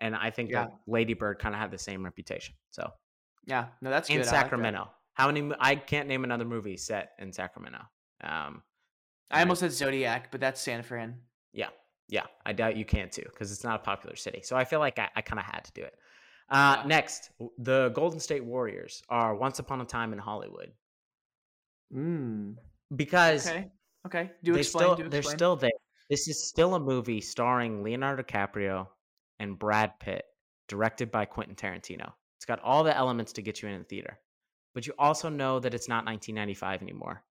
[0.00, 0.64] and I think Yeah.
[0.64, 2.56] that Lady Bird kind of had the same reputation.
[2.70, 2.90] So
[3.46, 4.26] Yeah, no, that's in good.
[4.26, 4.88] I like that.
[5.20, 5.52] How many?
[5.60, 7.80] I can't name another movie set in Sacramento.
[8.24, 8.62] Um,
[9.30, 11.16] I almost said Zodiac, but that's San Fran.
[11.52, 11.68] Yeah,
[12.08, 12.24] yeah.
[12.46, 14.40] I doubt you can too because it's not a popular city.
[14.42, 15.94] So I feel like I, I kind of had to do it.
[16.48, 16.86] Uh, Yeah.
[16.86, 20.72] Next, the Golden State Warriors are Once Upon a Time in Hollywood
[21.94, 22.54] Mm.
[22.96, 23.68] because Okay,
[24.06, 24.30] okay.
[24.42, 24.84] Do they explain.
[24.84, 25.38] still do they're explain.
[25.38, 25.70] still there.
[26.08, 28.86] This is still a movie starring Leonardo DiCaprio
[29.38, 30.24] and Brad Pitt,
[30.68, 32.12] directed by Quentin Tarantino.
[32.38, 34.18] It's got all the elements to get you in the theater,
[34.74, 37.22] but you also know that it's not 1995 anymore,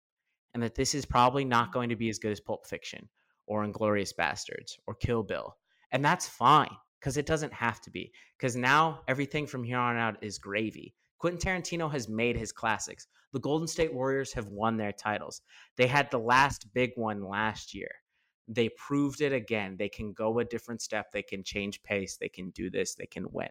[0.54, 1.74] and that this is probably not mm.
[1.74, 3.08] going to be as good as Pulp Fiction
[3.48, 5.58] or Inglourious Basterds or Kill Bill,
[5.92, 8.12] and that's fine because it doesn't have to be.
[8.38, 10.94] Because now everything from here on out is gravy.
[11.18, 13.08] Quentin Tarantino has made his classics.
[13.34, 15.42] The Golden State Warriors have won their titles.
[15.76, 17.92] They had the last big one last year.
[18.48, 19.76] They proved it again.
[19.78, 21.12] They can go a different step.
[21.12, 22.18] They can change pace.
[22.18, 22.96] They can do this.
[22.96, 23.50] They can win.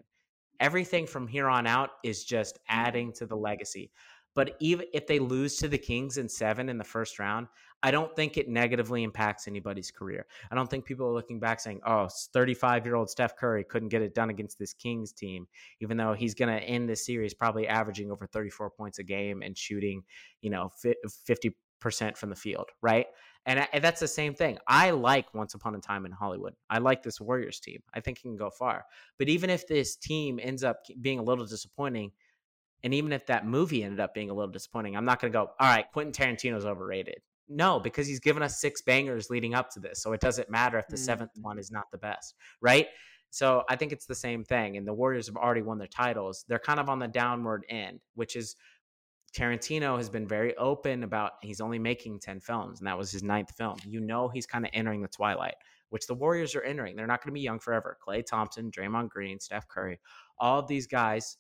[0.60, 2.80] Everything from here on out is just mm-hmm.
[2.80, 3.90] adding to the legacy.
[4.34, 7.48] But even if they lose to the Kings in seven in the first round,
[7.82, 10.26] I don't think it negatively impacts anybody's career.
[10.50, 13.88] I don't think people are looking back saying, oh, 35 year old Steph Curry couldn't
[13.88, 15.46] get it done against this Kings team,
[15.80, 19.42] even though he's going to end this series probably averaging over 34 points a game
[19.42, 20.02] and shooting,
[20.40, 23.06] you know, 50% from the field, right?
[23.46, 24.58] And, I, and that's the same thing.
[24.66, 26.54] I like Once Upon a Time in Hollywood.
[26.68, 27.80] I like this Warriors team.
[27.94, 28.84] I think it can go far.
[29.18, 32.12] But even if this team ends up being a little disappointing,
[32.84, 35.36] and even if that movie ended up being a little disappointing, I'm not going to
[35.36, 37.20] go, all right, Quentin Tarantino's overrated.
[37.48, 40.02] No, because he's given us six bangers leading up to this.
[40.02, 41.22] So it doesn't matter if the mm-hmm.
[41.22, 42.86] 7th one is not the best, right?
[43.30, 44.76] So I think it's the same thing.
[44.76, 46.44] And the Warriors have already won their titles.
[46.48, 48.56] They're kind of on the downward end, which is
[49.36, 53.22] Tarantino has been very open about he's only making 10 films, and that was his
[53.22, 53.76] ninth film.
[53.86, 55.54] You know, he's kind of entering the twilight,
[55.90, 56.96] which the Warriors are entering.
[56.96, 57.98] They're not going to be young forever.
[58.06, 60.00] Klay Thompson, Draymond Green, Steph Curry,
[60.38, 61.36] all of these guys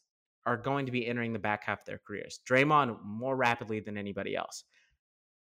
[0.46, 2.40] are going to be entering the back half of their careers.
[2.48, 4.64] Draymond more rapidly than anybody else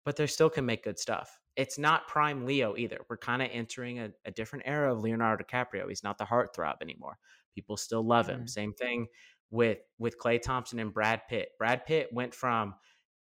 [0.04, 1.38] but they still can make good stuff.
[1.56, 2.98] It's not prime Leo either.
[3.08, 5.88] We're kind of entering a, a, different era of Leonardo DiCaprio.
[5.88, 7.18] He's not the heartthrob anymore.
[7.54, 8.40] People still love him.
[8.40, 8.46] Mm-hmm.
[8.46, 9.06] Same thing
[9.50, 11.50] with with Klay Thompson and Brad Pitt.
[11.58, 12.74] Brad Pitt went from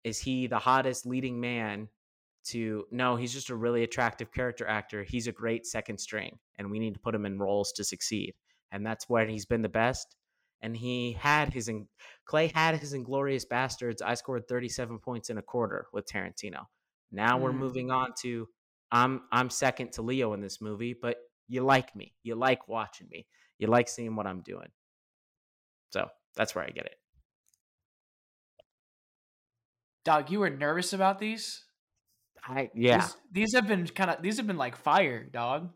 [0.05, 1.89] is he the hottest leading man
[2.49, 5.03] to no, he's just a really attractive character actor.
[5.03, 8.35] He's a great second string, and we need to put him in roles to succeed.
[8.73, 10.17] And that's where he's been the best
[10.63, 11.71] and he had his
[12.29, 14.03] Klay had his Inglourious Basterds.
[14.05, 16.67] I scored 37 points in a quarter with Tarantino.
[17.11, 17.43] Now mm.
[17.43, 18.49] we're moving on to
[18.93, 21.17] I'm I'm second to Leo in this movie, but
[21.49, 22.15] you like me.
[22.23, 23.27] You like watching me.
[23.59, 24.69] You like seeing what I'm doing.
[25.91, 26.97] So that's where I get it.
[30.05, 31.65] Dog, you were nervous about these?
[32.43, 32.99] I yeah.
[32.99, 35.71] These, these have been kind of these have been like fire, dog.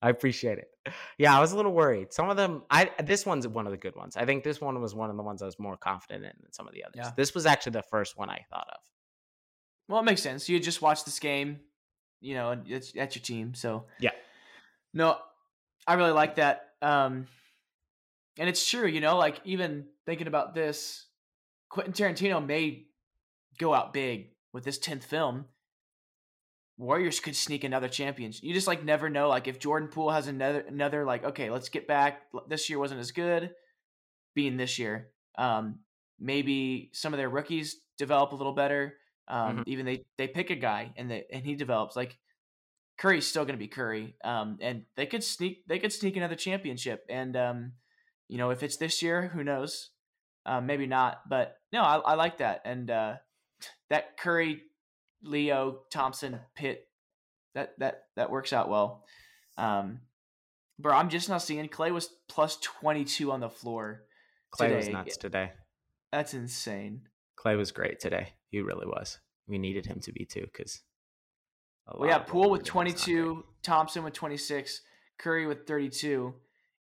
[0.00, 0.68] I appreciate it.
[1.16, 2.12] Yeah, I was a little worried.
[2.12, 4.16] Some of them, I this one's one of the good ones.
[4.16, 6.52] I think this one was one of the ones I was more confident in than
[6.52, 6.96] some of the others.
[6.96, 7.10] Yeah.
[7.16, 8.80] This was actually the first one I thought of.
[9.88, 10.48] Well, it makes sense.
[10.48, 11.60] You just watched this game,
[12.20, 13.54] you know, it's that's your team.
[13.54, 14.10] So yeah,
[14.92, 15.18] no,
[15.86, 16.70] I really like that.
[16.80, 17.26] Um,
[18.38, 21.06] and it's true, you know, like even thinking about this,
[21.68, 22.86] Quentin Tarantino may
[23.58, 25.46] go out big with this tenth film
[26.78, 28.42] Warriors could sneak another championship.
[28.42, 29.28] You just like never know.
[29.28, 32.22] Like if Jordan Poole has another another like okay, let's get back.
[32.48, 33.50] This year wasn't as good,
[34.34, 35.10] being this year.
[35.36, 35.80] Um,
[36.18, 38.94] maybe some of their rookies develop a little better.
[39.28, 39.62] Um, mm-hmm.
[39.66, 41.94] even they they pick a guy and they and he develops.
[41.94, 42.18] Like
[42.98, 44.16] Curry's still going to be Curry.
[44.24, 47.04] Um, and they could sneak they could sneak another championship.
[47.08, 47.72] And um,
[48.32, 49.90] you know if it's this year, who knows?
[50.46, 51.28] Uh, maybe not.
[51.28, 52.62] But no, I, I like that.
[52.64, 53.16] And uh,
[53.90, 54.62] that Curry
[55.22, 56.88] Leo, Thompson, Pitt.
[57.54, 59.04] That that that works out well.
[59.58, 60.00] Um,
[60.78, 64.04] bro, I'm just not seeing Klay was plus 22 on the floor.
[64.54, 64.76] Klay today.
[64.76, 65.52] was nuts today.
[66.10, 67.02] That's insane.
[67.38, 68.32] Klay was great today.
[68.48, 69.18] He really was.
[69.46, 70.80] We needed him to be too because.
[71.98, 74.80] We have Poole with 22, Thompson with 26,
[75.18, 76.32] Curry with 32,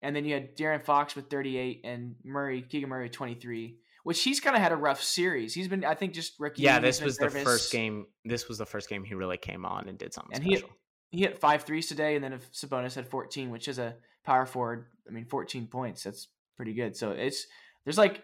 [0.03, 4.23] and then you had De'Aaron Fox with 38 and Murray, Keegan Murray with 23 which
[4.23, 5.55] he's kind of had a rough series.
[5.55, 6.63] He's been, I think, just rookie.
[6.63, 7.35] Yeah, this was nervous.
[7.35, 8.07] the first game.
[8.25, 10.69] This was the first game he really came on and did something and special.
[11.11, 13.79] He hit, he hit five threes today, and then if Sabonis had 14, which is
[13.79, 16.03] a power forward, I mean, 14 points.
[16.03, 16.97] That's pretty good.
[16.97, 17.47] So it's
[17.85, 18.23] there's like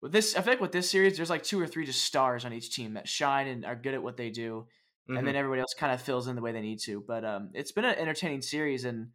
[0.00, 0.36] with this.
[0.36, 2.74] I feel like with this series, there's like two or three just stars on each
[2.74, 4.66] team that shine and are good at what they do,
[5.08, 5.16] mm-hmm.
[5.16, 5.40] and then mm-hmm.
[5.40, 7.04] everybody else kind of fills in the way they need to.
[7.06, 9.08] But um, it's been an entertaining series, and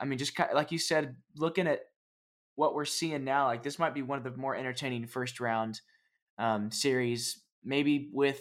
[0.00, 1.80] I mean, just kind of, like you said, looking at
[2.54, 5.80] what we're seeing now, like this might be one of the more entertaining first round
[6.38, 8.40] um, series, maybe with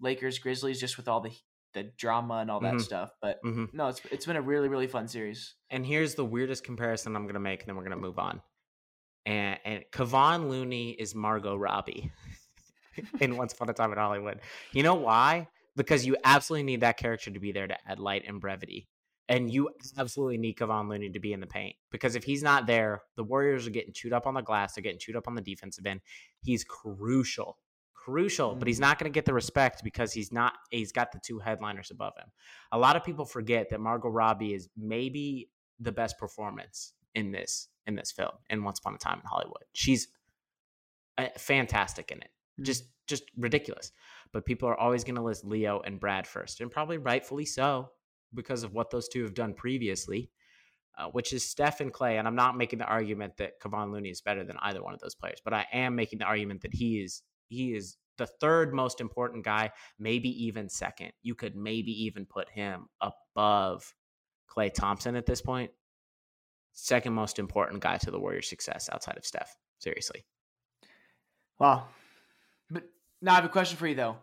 [0.00, 1.32] Lakers Grizzlies, just with all the
[1.72, 2.80] the drama and all that mm-hmm.
[2.80, 3.12] stuff.
[3.20, 3.66] But mm-hmm.
[3.72, 5.54] no, it's it's been a really really fun series.
[5.70, 8.40] And here's the weirdest comparison I'm gonna make, and then we're gonna move on.
[9.26, 12.10] And and Kevon Looney is Margot Robbie
[13.20, 14.40] in Once Upon a Time in Hollywood.
[14.72, 15.48] You know why?
[15.76, 18.88] Because you absolutely need that character to be there to add light and brevity.
[19.30, 22.66] And you absolutely need Kevon Looney to be in the paint because if he's not
[22.66, 24.74] there, the Warriors are getting chewed up on the glass.
[24.74, 26.00] They're getting chewed up on the defensive end.
[26.42, 27.56] He's crucial,
[27.94, 28.58] crucial, mm-hmm.
[28.58, 28.88] but he's mm-hmm.
[28.88, 30.54] not going to get the respect because he's not.
[30.70, 32.26] He's got the two headliners above him.
[32.72, 37.68] A lot of people forget that Margot Robbie is maybe the best performance in this
[37.86, 39.62] in this film in Once Upon a Time in Hollywood.
[39.72, 40.08] She's
[41.18, 42.64] uh, fantastic in it, mm-hmm.
[42.64, 43.92] just just ridiculous.
[44.32, 47.90] But people are always going to list Leo and Brad first, and probably rightfully so
[48.34, 50.30] because of what those two have done previously,
[50.98, 52.18] uh, which is Steph and Klay.
[52.18, 55.00] And I'm not making the argument that Kevon Looney is better than either one of
[55.00, 58.74] those players, but I am making the argument that he is he is the third
[58.74, 61.12] most important guy, maybe even second.
[61.22, 63.94] You could maybe even put him above
[64.48, 65.70] Klay Thompson at this point.
[66.72, 69.56] Second most important guy to the Warriors' success outside of Steph.
[69.78, 70.24] Seriously.
[71.58, 71.86] Wow.
[72.70, 72.84] But
[73.20, 74.16] now I have a question for you though.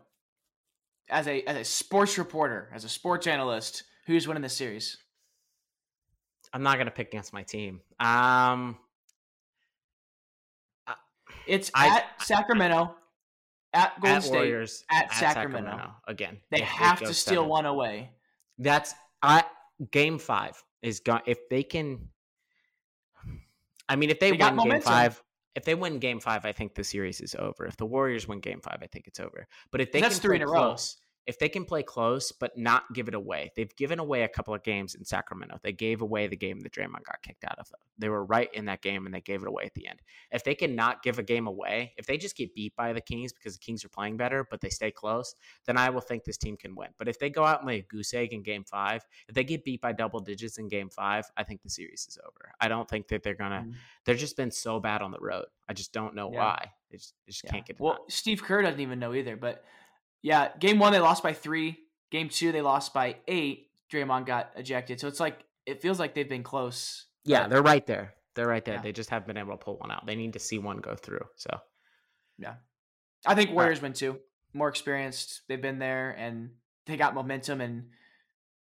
[1.09, 4.97] As a as a sports reporter, as a sports analyst, who's winning this series?
[6.53, 7.81] I'm not gonna pick against my team.
[7.99, 8.77] Um,
[11.45, 12.95] it's I- at Sacramento,
[13.73, 15.91] at Golden at State, Warriors at Sacramento.
[16.07, 16.39] again.
[16.49, 17.49] They have to steal seven.
[17.49, 18.11] one away.
[18.57, 19.43] That's I
[19.91, 22.09] game five is going if they can.
[23.89, 24.81] I mean, if they, They win game momentum.
[24.91, 25.23] five,
[25.55, 27.65] if they win game five, I think the series is over.
[27.65, 29.47] If the Warriors win game five, I think it's over.
[29.71, 30.51] But if they That's can three in a row.
[30.71, 34.27] close, if they can play close but not give it away, they've given away a
[34.29, 35.59] couple of games in Sacramento.
[35.61, 37.69] They gave away the game that Draymond got kicked out of.
[37.99, 40.01] They were right in that game and they gave it away at the end.
[40.31, 43.01] If they can not give a game away, if they just get beat by the
[43.01, 45.35] Kings because the Kings are playing better, but they stay close,
[45.65, 46.89] then I will think this team can win.
[46.97, 49.43] But if they go out and lay a goose egg in game five, if they
[49.43, 52.53] get beat by double digits in game five, I think the series is over.
[52.61, 53.65] I don't think that they're gonna.
[53.67, 53.73] Mm.
[54.05, 55.45] They've just been so bad on the road.
[55.67, 56.39] I just don't know Yeah.
[56.39, 56.71] why.
[56.89, 57.51] They just, they just Yeah.
[57.51, 58.05] can't get it Well.
[58.07, 59.35] Steve Kerr doesn't even know either.
[59.35, 59.65] But
[60.21, 61.79] yeah, game one they lost by three.
[62.11, 63.67] Game two they lost by eight.
[63.91, 64.99] Draymond got ejected.
[64.99, 67.05] So it's like it feels like they've been close.
[67.23, 68.13] Yeah, they're right there.
[68.35, 68.75] They're right there.
[68.75, 68.81] Yeah.
[68.81, 70.05] They just haven't been able to pull one out.
[70.05, 71.25] They need to see one go through.
[71.35, 71.49] So
[72.37, 72.55] yeah,
[73.25, 74.19] I think Warriors win too.
[74.53, 75.41] More experienced.
[75.47, 76.51] They've been there and
[76.85, 77.89] they got momentum and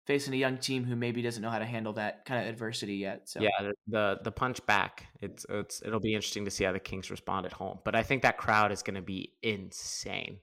[0.06, 2.96] facing a young team who maybe doesn't know how to handle that kind of adversity
[2.96, 3.28] yet.
[3.28, 5.06] So yeah, the, the the punch back.
[5.20, 7.78] It's it's it'll be interesting to see how the Kings respond at home.
[7.84, 10.38] But I think that crowd is going to be insane,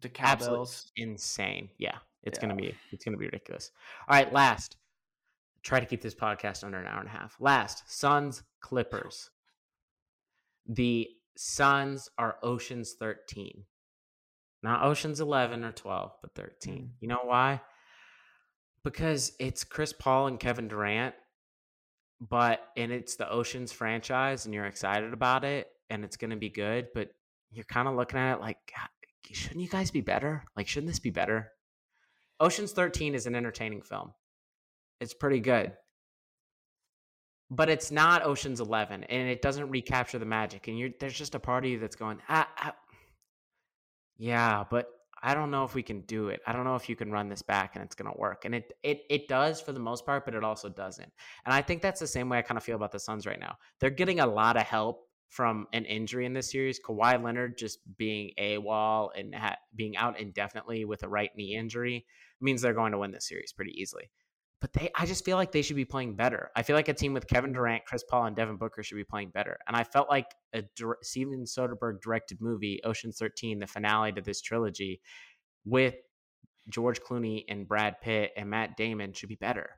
[0.00, 0.90] the cowbells.
[0.96, 1.70] insane.
[1.78, 2.42] Yeah, it's Yeah.
[2.42, 3.70] gonna be it's gonna be ridiculous.
[4.08, 4.76] All right, last.
[5.62, 7.36] Try to keep this podcast under an hour and a half.
[7.40, 9.30] Last, Suns Clippers.
[10.66, 13.64] The Suns are Ocean's 13.
[14.62, 16.84] Not Ocean's 11 or 12, but 13.
[16.84, 16.90] Mm.
[17.00, 17.60] You know why?
[18.82, 21.14] Because it's Chris Paul and Kevin Durant,
[22.20, 26.36] but and it's the Ocean's franchise and you're excited about it and it's going to
[26.36, 27.10] be good, but
[27.50, 28.88] you're kind of looking at it like "God,
[29.32, 30.44] shouldn't you guys be better?
[30.56, 31.50] Like shouldn't this be better?
[32.40, 34.12] Ocean's 13 is an entertaining film.
[35.00, 35.72] It's pretty good.
[37.50, 41.34] But it's not Ocean's 11 and it doesn't recapture the magic and you're there's just
[41.34, 42.74] a party that's going ah, ah
[44.16, 44.88] yeah, but
[45.22, 46.40] I don't know if we can do it.
[46.46, 48.44] I don't know if you can run this back and it's going to work.
[48.44, 51.10] And it it it does for the most part, but it also doesn't.
[51.46, 53.40] And I think that's the same way I kind of feel about the Suns right
[53.40, 53.56] now.
[53.80, 56.78] They're getting a lot of help from an injury in this series.
[56.78, 62.06] Kawhi Leonard just being AWOL and ha- being out indefinitely with a right knee injury
[62.40, 64.10] means they're going to win this series pretty easily.
[64.60, 66.50] But they, I just feel like they should be playing better.
[66.54, 69.02] I feel like a team with Kevin Durant, Chris Paul, and Devin Booker should be
[69.02, 69.58] playing better.
[69.66, 70.62] And I felt like a
[71.02, 75.00] Steven Soderbergh directed movie, Ocean's 13, the finale to this trilogy,
[75.64, 75.96] with
[76.68, 79.68] George Clooney and Brad Pitt and Matt Damon should be better.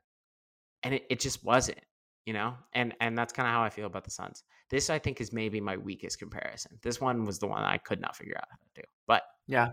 [0.82, 1.80] And it, it just wasn't,
[2.26, 2.56] you know?
[2.74, 4.44] And and that's kind of how I feel about the Suns.
[4.68, 6.78] This I think is maybe my weakest comparison.
[6.82, 8.86] This one was the one I could not figure out how to do.
[9.06, 9.72] But Yeah.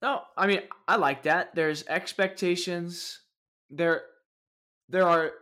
[0.00, 1.54] No, I mean I like that.
[1.54, 3.20] There's expectations.
[3.70, 4.02] There
[4.88, 5.32] there are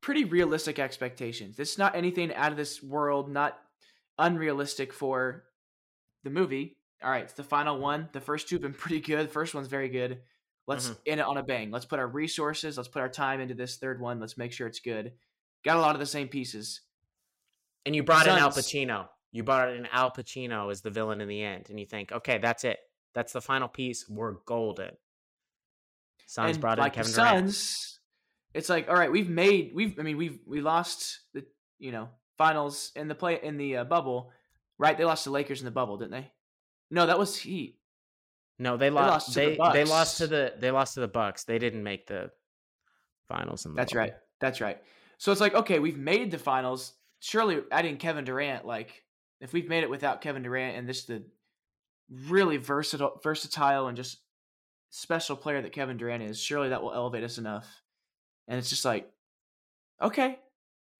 [0.00, 1.58] pretty realistic expectations.
[1.58, 3.58] It's not anything out of this world, not
[4.18, 5.44] unrealistic for
[6.24, 6.76] the movie.
[7.02, 8.08] All right, it's the final one.
[8.12, 9.28] The first two have been pretty good.
[9.28, 10.22] The first one's very good.
[10.66, 10.98] Let's Mhm.
[11.06, 11.70] end it on a bang.
[11.70, 14.18] Let's put our resources, let's put our time into this third one.
[14.20, 15.12] Let's make sure it's good.
[15.64, 16.80] Got a lot of the same pieces.
[17.88, 19.08] And you brought in Al Pacino.
[19.32, 22.36] You brought in Al Pacino as the villain in the end, and you think, okay,
[22.36, 22.78] that's it.
[23.14, 24.06] That's the final piece.
[24.08, 24.90] We're golden.
[26.26, 27.46] Suns and brought like in Kevin Durant.
[27.46, 28.00] Suns,
[28.52, 31.46] it's like all right, we've made we've I mean we've we lost the
[31.78, 34.30] you know finals in the play in the uh, bubble,
[34.78, 34.96] right?
[34.98, 36.30] They lost to Lakers in the bubble, didn't they?
[36.90, 37.78] No, that was Heat.
[38.58, 39.32] No, they lost lost.
[39.32, 41.44] to the They they, lost to the they lost to the Bucks.
[41.44, 42.30] They didn't make the
[43.28, 43.64] finals.
[43.64, 44.00] In the That's bubble.
[44.00, 44.14] right.
[44.40, 44.82] That's right.
[45.16, 46.92] So it's like okay, we've made the finals.
[47.20, 49.04] Surely adding Kevin Durant, like
[49.40, 51.24] if we've made it without Kevin Durant and this the
[52.10, 54.18] really versatile versatile and just
[54.90, 57.66] special player that Kevin Durant is, surely that will elevate us enough.
[58.46, 59.10] And it's just like,
[60.00, 60.38] okay,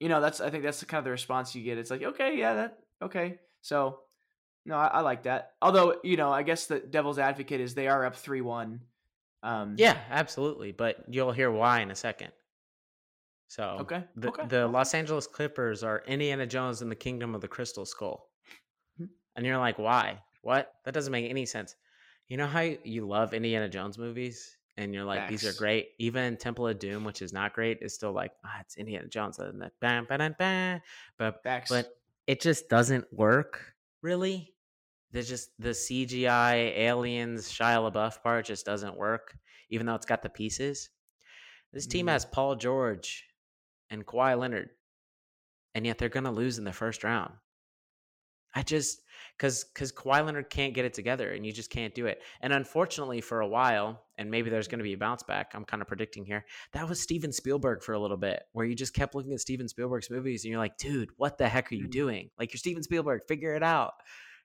[0.01, 1.79] you know, that's I think that's the kind of the response you get.
[1.79, 3.39] It's like, okay, yeah, that okay.
[3.63, 4.01] So
[4.67, 5.53] no, I, I like that.
[5.63, 8.81] Although you know, I guess the devil's advocate is they are up three one.
[9.43, 10.73] Um, Yeah, absolutely.
[10.73, 12.33] But you'll hear why in a second.
[13.49, 14.05] So Okay.
[14.15, 14.49] the okay.
[14.49, 18.31] the Los Angeles Clippers are Indiana Jones in the Kingdom of the Crystal Skull,
[18.99, 19.09] Mhm.
[19.37, 20.23] and you're like, why?
[20.43, 20.75] What?
[20.85, 21.77] That doesn't make any sense.
[22.29, 25.91] You know how you love Indiana Jones movies, and you're like, these are great.
[25.99, 29.39] Even Temple of Doom, which is not great, is still like, ah, it's Indiana Jones.
[29.81, 30.81] Bam, bam, bam,
[31.17, 31.95] but but
[32.27, 34.55] it just doesn't work really.
[35.13, 39.39] There's just the CGI aliens Shia LaBeouf part just doesn't work,
[39.71, 40.91] even though it's got the pieces.
[41.73, 42.09] This team Mhm.
[42.09, 43.28] has Paul George
[43.91, 44.71] and Kawhi Leonard,
[45.75, 47.33] and yet they're gonna lose in the first round.
[48.55, 49.03] I just
[49.37, 52.23] because because Kawhi Leonard can't get it together, and you just can't do it.
[52.41, 55.53] And unfortunately, for a while, and maybe there's going to be a bounce back.
[55.55, 56.45] I'm kind of predicting here.
[56.73, 59.69] That was Steven Spielberg for a little bit, where you just kept looking at Steven
[59.69, 61.91] Spielberg's movies, and you're like, dude, what the heck are you Mm.
[61.91, 62.31] doing?
[62.39, 63.93] Like you're Steven Spielberg, figure it out.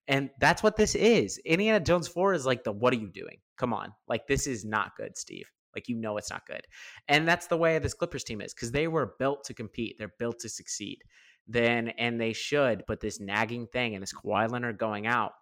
[0.07, 1.37] And that's what this is.
[1.45, 3.37] Indiana Jones 4 is like the what are you doing?
[3.57, 3.93] Come on.
[4.09, 5.49] Like this is not good, Steve.
[5.75, 6.61] Like you know it's not good.
[7.07, 9.95] And that's the way this Clippers team is because they were built to compete.
[9.97, 10.99] They're built to succeed.
[11.47, 15.33] Then and they should, but this nagging thing and this Kawhi Leonard going out,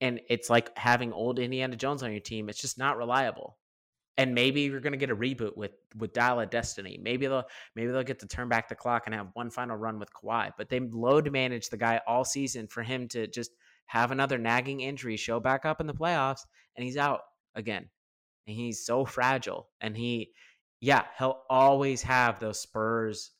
[0.00, 2.48] and it's like having old Indiana Jones on your team.
[2.48, 3.56] It's just not reliable.
[4.18, 6.98] And maybe you're gonna get a reboot with with Dial of Destiny.
[7.00, 7.44] Maybe they'll
[7.76, 10.50] maybe they'll get to turn back the clock and have one final run with Kawhi.
[10.58, 13.52] But they load manage the guy all season for him to just
[13.86, 16.40] have another nagging injury show back up in the playoffs,
[16.76, 17.20] and he's out
[17.54, 17.88] again.
[18.46, 19.68] And he's so fragile.
[19.80, 20.32] And he,
[20.80, 23.32] yeah, he'll always have those Spurs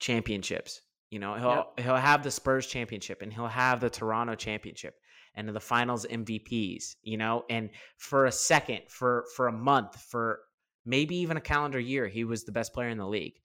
[0.00, 0.80] championships.
[1.10, 4.96] You know, he'll he'll have the Spurs championship and he'll have the Toronto championship
[5.36, 10.40] and the finals MVPs, you know, and for a second, for for a month, for
[10.84, 13.40] maybe even a calendar year, he was the best player in the league.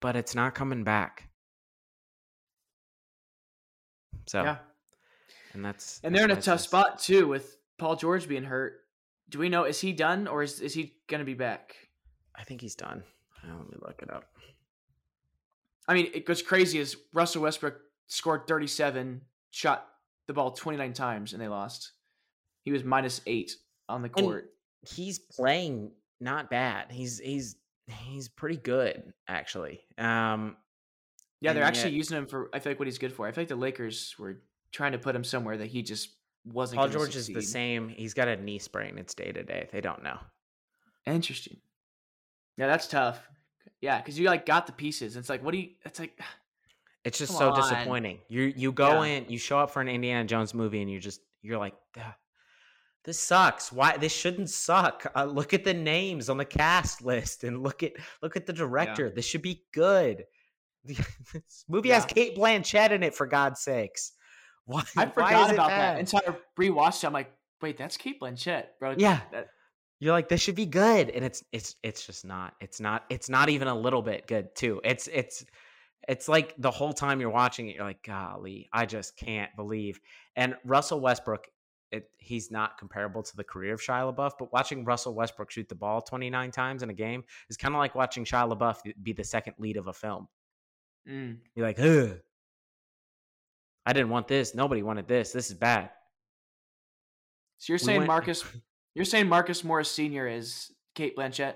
[0.00, 1.28] But it's not coming back.
[4.26, 4.58] So Yeah.
[5.52, 8.85] and that's And they're in a tough spot too with Paul George being hurt.
[9.28, 11.74] Do we know is he done or is is he going to be back?
[12.34, 13.02] I think he's done.
[13.44, 14.24] Uh, let me look it up.
[15.88, 17.76] I mean, it goes crazy as Russell Westbrook
[18.08, 19.20] scored 37,
[19.50, 19.86] shot
[20.26, 21.92] the ball 29 times and they lost.
[22.62, 23.52] He was minus 8
[23.88, 24.52] on the And- court.
[24.88, 26.92] He's playing not bad.
[26.92, 27.56] He's he's
[27.88, 29.80] he's pretty good actually.
[29.98, 30.56] Um
[31.40, 33.26] yeah, they're actually yet- using him for I feel like what he's good for.
[33.26, 36.10] I feel like the Lakers were trying to put him somewhere that he just
[36.52, 37.88] wasn't Paul George is the same.
[37.88, 38.98] He's got a knee sprain.
[38.98, 39.68] It's day to day.
[39.72, 40.18] They don't know.
[41.06, 41.56] Interesting.
[42.56, 43.20] Yeah, that's tough.
[43.80, 45.16] Yeah, because you like got the pieces.
[45.16, 45.70] It's like, what do you?
[45.84, 46.18] It's like,
[47.04, 47.60] It's just so on.
[47.60, 48.18] disappointing.
[48.28, 49.18] You you go Yeah.
[49.18, 51.74] in, you show up for an Indiana Jones movie, and you just you're like,
[53.04, 53.70] this sucks.
[53.70, 55.06] Why this shouldn't suck?
[55.14, 57.92] Uh, look at the names on the cast list, and look at
[58.22, 59.10] look at the director.
[59.14, 60.24] This should be good.
[60.84, 64.12] this movie has Cate Blanchett in it, for God's sakes.
[64.66, 64.82] Why?
[64.96, 65.96] I forgot about bad?
[65.96, 67.06] that until I rewatched it.
[67.06, 68.94] I'm like, wait, that's Cate Blanchett, bro.
[68.98, 69.20] Yeah.
[69.32, 69.48] That-
[70.00, 72.54] You're like, this should be good, and it's it's it's just not.
[72.60, 73.04] It's not.
[73.08, 74.80] It's not even a little bit good too.
[74.84, 75.44] It's it's
[76.08, 79.98] it's like the whole time you're watching it, you're like, golly, I just can't believe.
[80.36, 81.48] And Russell Westbrook,
[81.90, 85.68] it, he's not comparable to the career of Shia LaBeouf, but watching Russell Westbrook shoot
[85.68, 89.12] the ball 29 times in a game is kind of like watching Shia LaBeouf be
[89.14, 90.28] the second lead of a film.
[91.08, 91.38] mm.
[91.54, 92.18] You're like, ugh.
[93.86, 94.54] I didn't want this.
[94.54, 95.32] Nobody wanted this.
[95.32, 95.90] This is bad.
[97.58, 98.44] So you're We saying went- Marcus?
[98.94, 101.54] You're saying Marcus Morris Senior is Cate Blanchett?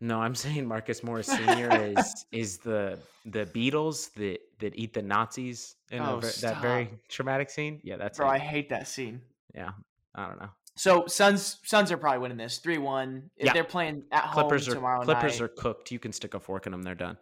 [0.00, 1.94] No, I'm saying Marcus Morris Sr.
[1.98, 7.50] is is the the beetles that that eat the Nazis in Oh, that very traumatic
[7.50, 7.80] scene.
[7.84, 8.34] Yeah, that's Bro, him.
[8.34, 9.20] I hate that scene.
[9.54, 9.70] yeah.
[10.14, 10.48] I don't know.
[10.76, 13.30] So Suns Suns are probably winning this three one.
[13.36, 13.52] If Yeah.
[13.54, 15.44] they're playing at Clippers home are tomorrow Clippers night.
[15.44, 15.90] are cooked.
[15.90, 16.82] You can stick a fork in them.
[16.82, 17.16] They're done.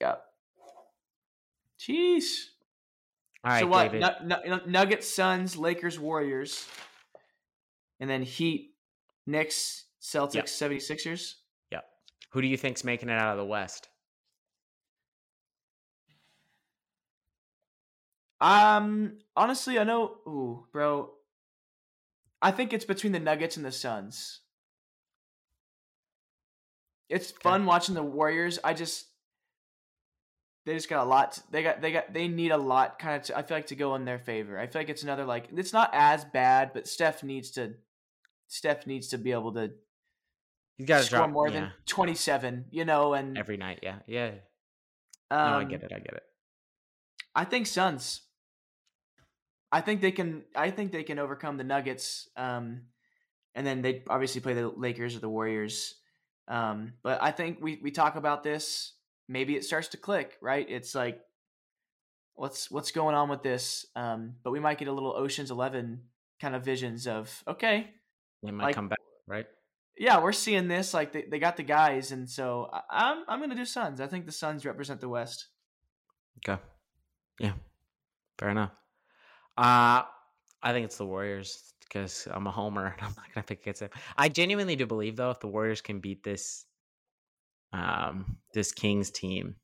[0.00, 0.16] Yeah.
[1.78, 2.48] Jeez.
[3.44, 3.92] All right, so what?
[3.92, 6.66] Nu- nu- Nuggets, Suns, Lakers, Warriors,
[8.00, 8.70] and then Heat,
[9.26, 11.34] Knicks, Celtics, 76ers.
[11.70, 11.84] Yep.
[12.30, 13.88] Who do you think's making it out of the West?
[18.40, 20.16] Um, honestly, I know.
[20.26, 21.10] Ooh, bro.
[22.42, 24.40] I think it's between the Nuggets and the Suns.
[27.08, 28.58] It's fun watching the Warriors.
[28.64, 29.06] I just
[30.66, 31.38] they just got a lot.
[31.50, 32.98] They got they got they need a lot.
[32.98, 33.36] Kind of.
[33.36, 34.58] I feel like to go in their favor.
[34.58, 37.74] I feel like it's another like it's not as bad, but Steph needs to.
[38.48, 39.72] Steph needs to be able to
[40.78, 42.64] You got to score drop more yeah, than twenty seven.
[42.70, 43.80] You know, and every night.
[43.82, 44.30] Yeah, yeah.
[45.30, 45.92] um, no, I get it.
[45.94, 46.22] I get it.
[47.34, 48.22] I think Suns.
[49.70, 50.44] I think they can.
[50.54, 52.28] I think they can overcome the Nuggets.
[52.36, 52.82] Um,
[53.54, 55.94] and then they obviously play the Lakers or the Warriors.
[56.48, 58.93] Um, but I think we we talk about this.
[59.28, 60.36] Maybe it starts to click.
[60.40, 60.66] Right?
[60.68, 61.20] It's like,
[62.34, 63.86] what's what's going on with this?
[63.96, 66.02] Um, but we might get a little Ocean's Eleven
[66.40, 67.90] kind of visions of okay,
[68.42, 69.46] They might like- come back, right?
[69.96, 70.92] yeah, we're seeing this.
[70.92, 74.00] Like they, they got the guys, and so I, I'm I'm gonna do Suns.
[74.00, 75.46] I think the Suns represent the West.
[76.46, 76.60] Okay.
[77.38, 77.52] Yeah.
[78.38, 78.72] Fair enough.
[79.56, 80.02] Uh
[80.62, 83.80] I think it's the Warriors because I'm a homer and I'm not gonna pick against
[83.80, 83.90] them.
[84.16, 86.66] I genuinely do believe though if the Warriors can beat this
[87.74, 89.56] um this Kings team,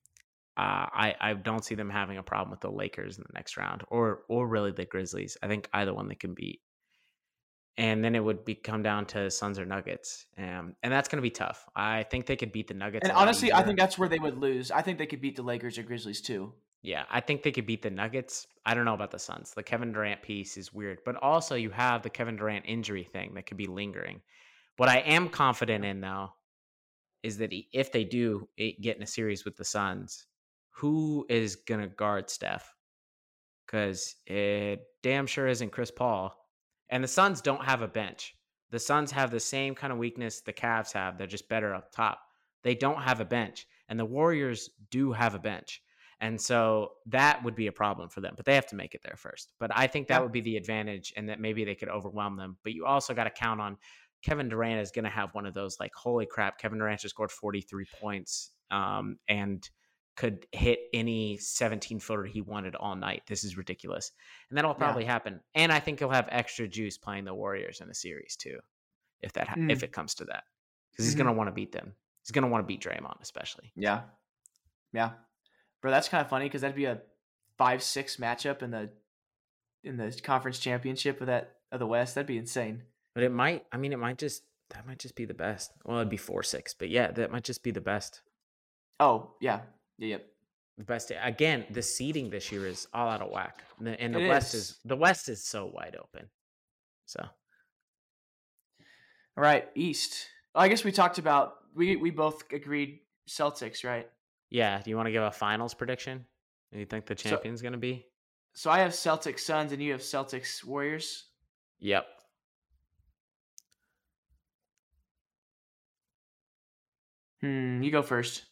[0.56, 3.56] uh I, I don't see them having a problem with the Lakers in the next
[3.56, 5.36] round or or really the Grizzlies.
[5.42, 6.61] I think either one they can beat.
[7.78, 10.26] And then it would be come down to Suns or Nuggets.
[10.36, 11.66] Um, and that's gonna be tough.
[11.74, 13.08] I think they could beat the Nuggets.
[13.08, 14.70] And honestly, I think that's where they would lose.
[14.70, 16.52] I think they could beat the Lakers or Grizzlies too.
[16.82, 18.46] Yeah, I think they could beat the Nuggets.
[18.64, 19.52] I don't know about the Suns.
[19.52, 23.34] The Kevin Durant piece is weird, but also you have the Kevin Durant injury thing
[23.34, 24.20] that could be lingering.
[24.76, 26.32] What I am confident in though
[27.22, 30.26] is that if they do get in a series with the Suns,
[30.70, 32.74] who is going to guard Steph?
[33.66, 36.34] Because it damn sure isn't Chris Paul.
[36.88, 38.34] And the Suns don't have a bench.
[38.70, 41.18] The Suns have the same kind of weakness the Cavs have.
[41.18, 42.20] They're just better up top.
[42.62, 43.66] They don't have a bench.
[43.88, 45.82] And the Warriors do have a bench.
[46.20, 49.00] And so that would be a problem for them, but they have to make it
[49.02, 49.52] there first.
[49.58, 52.58] But I think that would be the advantage and that maybe they could overwhelm them.
[52.62, 53.78] But you also got to count on
[54.22, 57.14] Kevin Durant is going to have one of those like, holy crap, Kevin Durant just
[57.14, 59.68] scored 43 points um, and
[60.16, 63.22] could hit any 17 footer he wanted all night.
[63.26, 64.12] This is ridiculous.
[64.50, 65.12] And that'll probably yeah.
[65.12, 65.40] happen.
[65.54, 68.58] And I think he'll have extra juice playing the Warriors in the series too,
[69.22, 69.70] if that, mm.
[69.70, 70.44] if it comes to that,
[70.90, 71.24] because he's mm-hmm.
[71.24, 71.94] going to want to beat them.
[72.22, 73.72] He's going to want to beat Draymond, especially.
[73.74, 74.02] Yeah.
[74.92, 75.12] Yeah.
[75.80, 77.00] Bro, that's kind of funny because that'd be a
[77.56, 78.90] five six matchup in the
[79.82, 82.14] in the conference championship of that of the West.
[82.14, 82.82] That'd be insane.
[83.14, 83.64] But it might.
[83.72, 85.72] I mean, it might just that might just be the best.
[85.84, 88.22] Well, it'd be four six, but yeah, that might just be the best.
[88.98, 89.61] Oh yeah,
[89.98, 90.26] yeah, yep.
[90.78, 91.66] The best again.
[91.70, 94.61] The seeding this year is all out of whack, and the, West is.
[94.62, 96.28] is the West is so wide open.
[97.06, 97.20] So,
[99.36, 100.26] all right, East.
[100.54, 104.08] I guess we talked about we we both agreed Celtics, right?
[104.50, 104.80] Yeah.
[104.82, 106.24] Do you want to give a finals prediction?
[106.72, 108.06] Do you think the champion's so, going to be?
[108.54, 111.26] So I have Celtics Suns and you have Celtics Warriors.
[111.78, 112.06] Yep.
[117.43, 118.45] Hmm, you go first.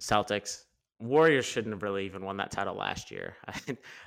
[0.00, 0.62] Celtics.
[0.98, 3.36] Warriors shouldn't have really even won that title last year.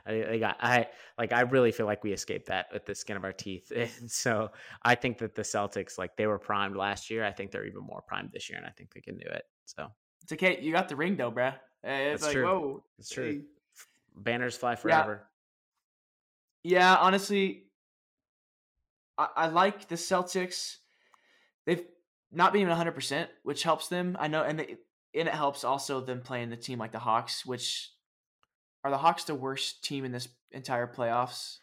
[0.05, 3.17] I, I got I like I really feel like we escaped that with the skin
[3.17, 3.71] of our teeth.
[3.75, 4.51] And so
[4.83, 7.25] I think that the Celtics like they were primed last year.
[7.25, 9.43] I think they're even more primed this year, and I think they can do it.
[9.65, 9.87] So
[10.21, 10.59] it's okay.
[10.61, 11.55] You got the ring though, bruh.
[11.83, 12.45] Eh, it's That's like, true.
[12.45, 12.83] whoa.
[12.99, 13.25] It's true.
[13.25, 13.41] Hey.
[14.15, 15.27] Banners fly forever.
[16.63, 17.65] Yeah, yeah honestly,
[19.17, 20.77] I, I like the Celtics.
[21.65, 21.83] They've
[22.33, 24.17] not being 100%, which helps them.
[24.19, 24.77] I know, and, they,
[25.15, 27.91] and it helps also them playing the team like the Hawks, which
[28.83, 31.57] are the Hawks the worst team in this entire playoffs?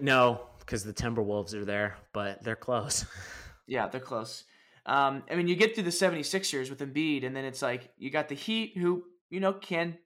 [0.00, 3.04] No, because the Timberwolves are there, but they're close.
[3.66, 4.44] yeah, they're close.
[4.86, 8.10] Um, I mean, you get through the 76ers with Embiid, and then it's like you
[8.10, 9.98] got the Heat, who, you know, can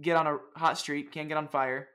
[0.00, 1.88] get on a hot streak, can get on fire.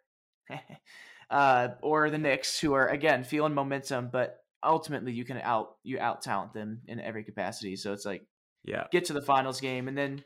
[1.29, 5.99] uh, or the Knicks, who are, again, feeling momentum, but ultimately you can out you
[5.99, 7.75] out talent them in every capacity.
[7.75, 8.23] So it's like,
[8.63, 10.23] yeah, get to the finals game, and then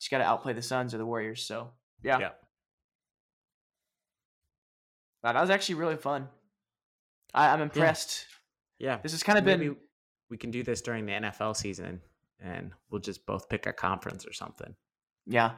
[0.00, 1.42] you got to outplay the Suns or the Warriors.
[1.42, 1.70] So,
[2.02, 2.18] yeah.
[2.18, 2.30] Yeah.
[5.22, 6.28] Wow, that was actually really fun.
[7.34, 8.26] I, am I'm impressed.
[8.78, 8.90] Yeah.
[8.90, 8.98] yeah.
[9.02, 9.76] This has kind of been
[10.30, 12.00] we can do this during the NFL season
[12.40, 14.74] and we'll just both pick a conference or something.
[15.26, 15.52] Yeah.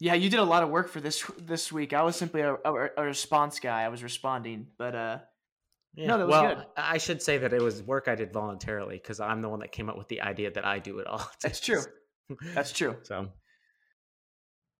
[0.00, 1.92] Yeah, you did a lot of work for this this week.
[1.92, 3.82] I was simply a, a, a response guy.
[3.82, 5.18] I was responding, but uh
[5.94, 6.06] yeah.
[6.06, 6.64] No, that was well, good.
[6.76, 9.72] I should say that it was work I did voluntarily because I'm the one that
[9.72, 11.28] came up with the idea that I do it all.
[11.42, 11.82] That's true.
[12.54, 12.96] That's true.
[13.04, 13.28] So,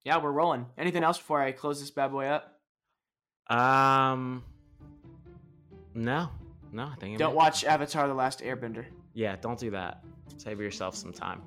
[0.04, 0.66] yeah, we're rolling.
[0.78, 2.58] Anything else before I close this bad boy up?
[3.48, 4.42] Um,
[5.94, 6.30] no,
[6.72, 8.86] no, I think don't watch Avatar: The Last Airbender.
[9.12, 10.02] Yeah, don't do that.
[10.38, 11.42] Save yourself some time.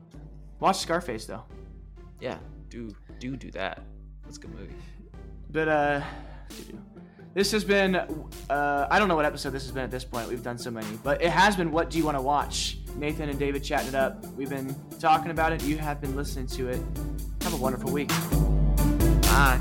[0.60, 1.44] Watch Scarface though.
[2.22, 2.38] Yeah,
[2.70, 3.84] do do do that.
[4.24, 4.76] That's a good movie.
[5.50, 6.02] But uh,
[7.36, 7.96] this has been
[8.50, 10.28] uh, I don't know what episode this has been at this point.
[10.28, 11.72] We've done so many, but it has been.
[11.72, 12.80] What do you want to watch?
[12.96, 14.26] Nathan and David chatting it up.
[14.38, 15.62] We've been talking about it.
[15.64, 16.82] You have been listening to it.
[17.42, 18.08] Have a wonderful week.
[19.22, 19.60] Bye.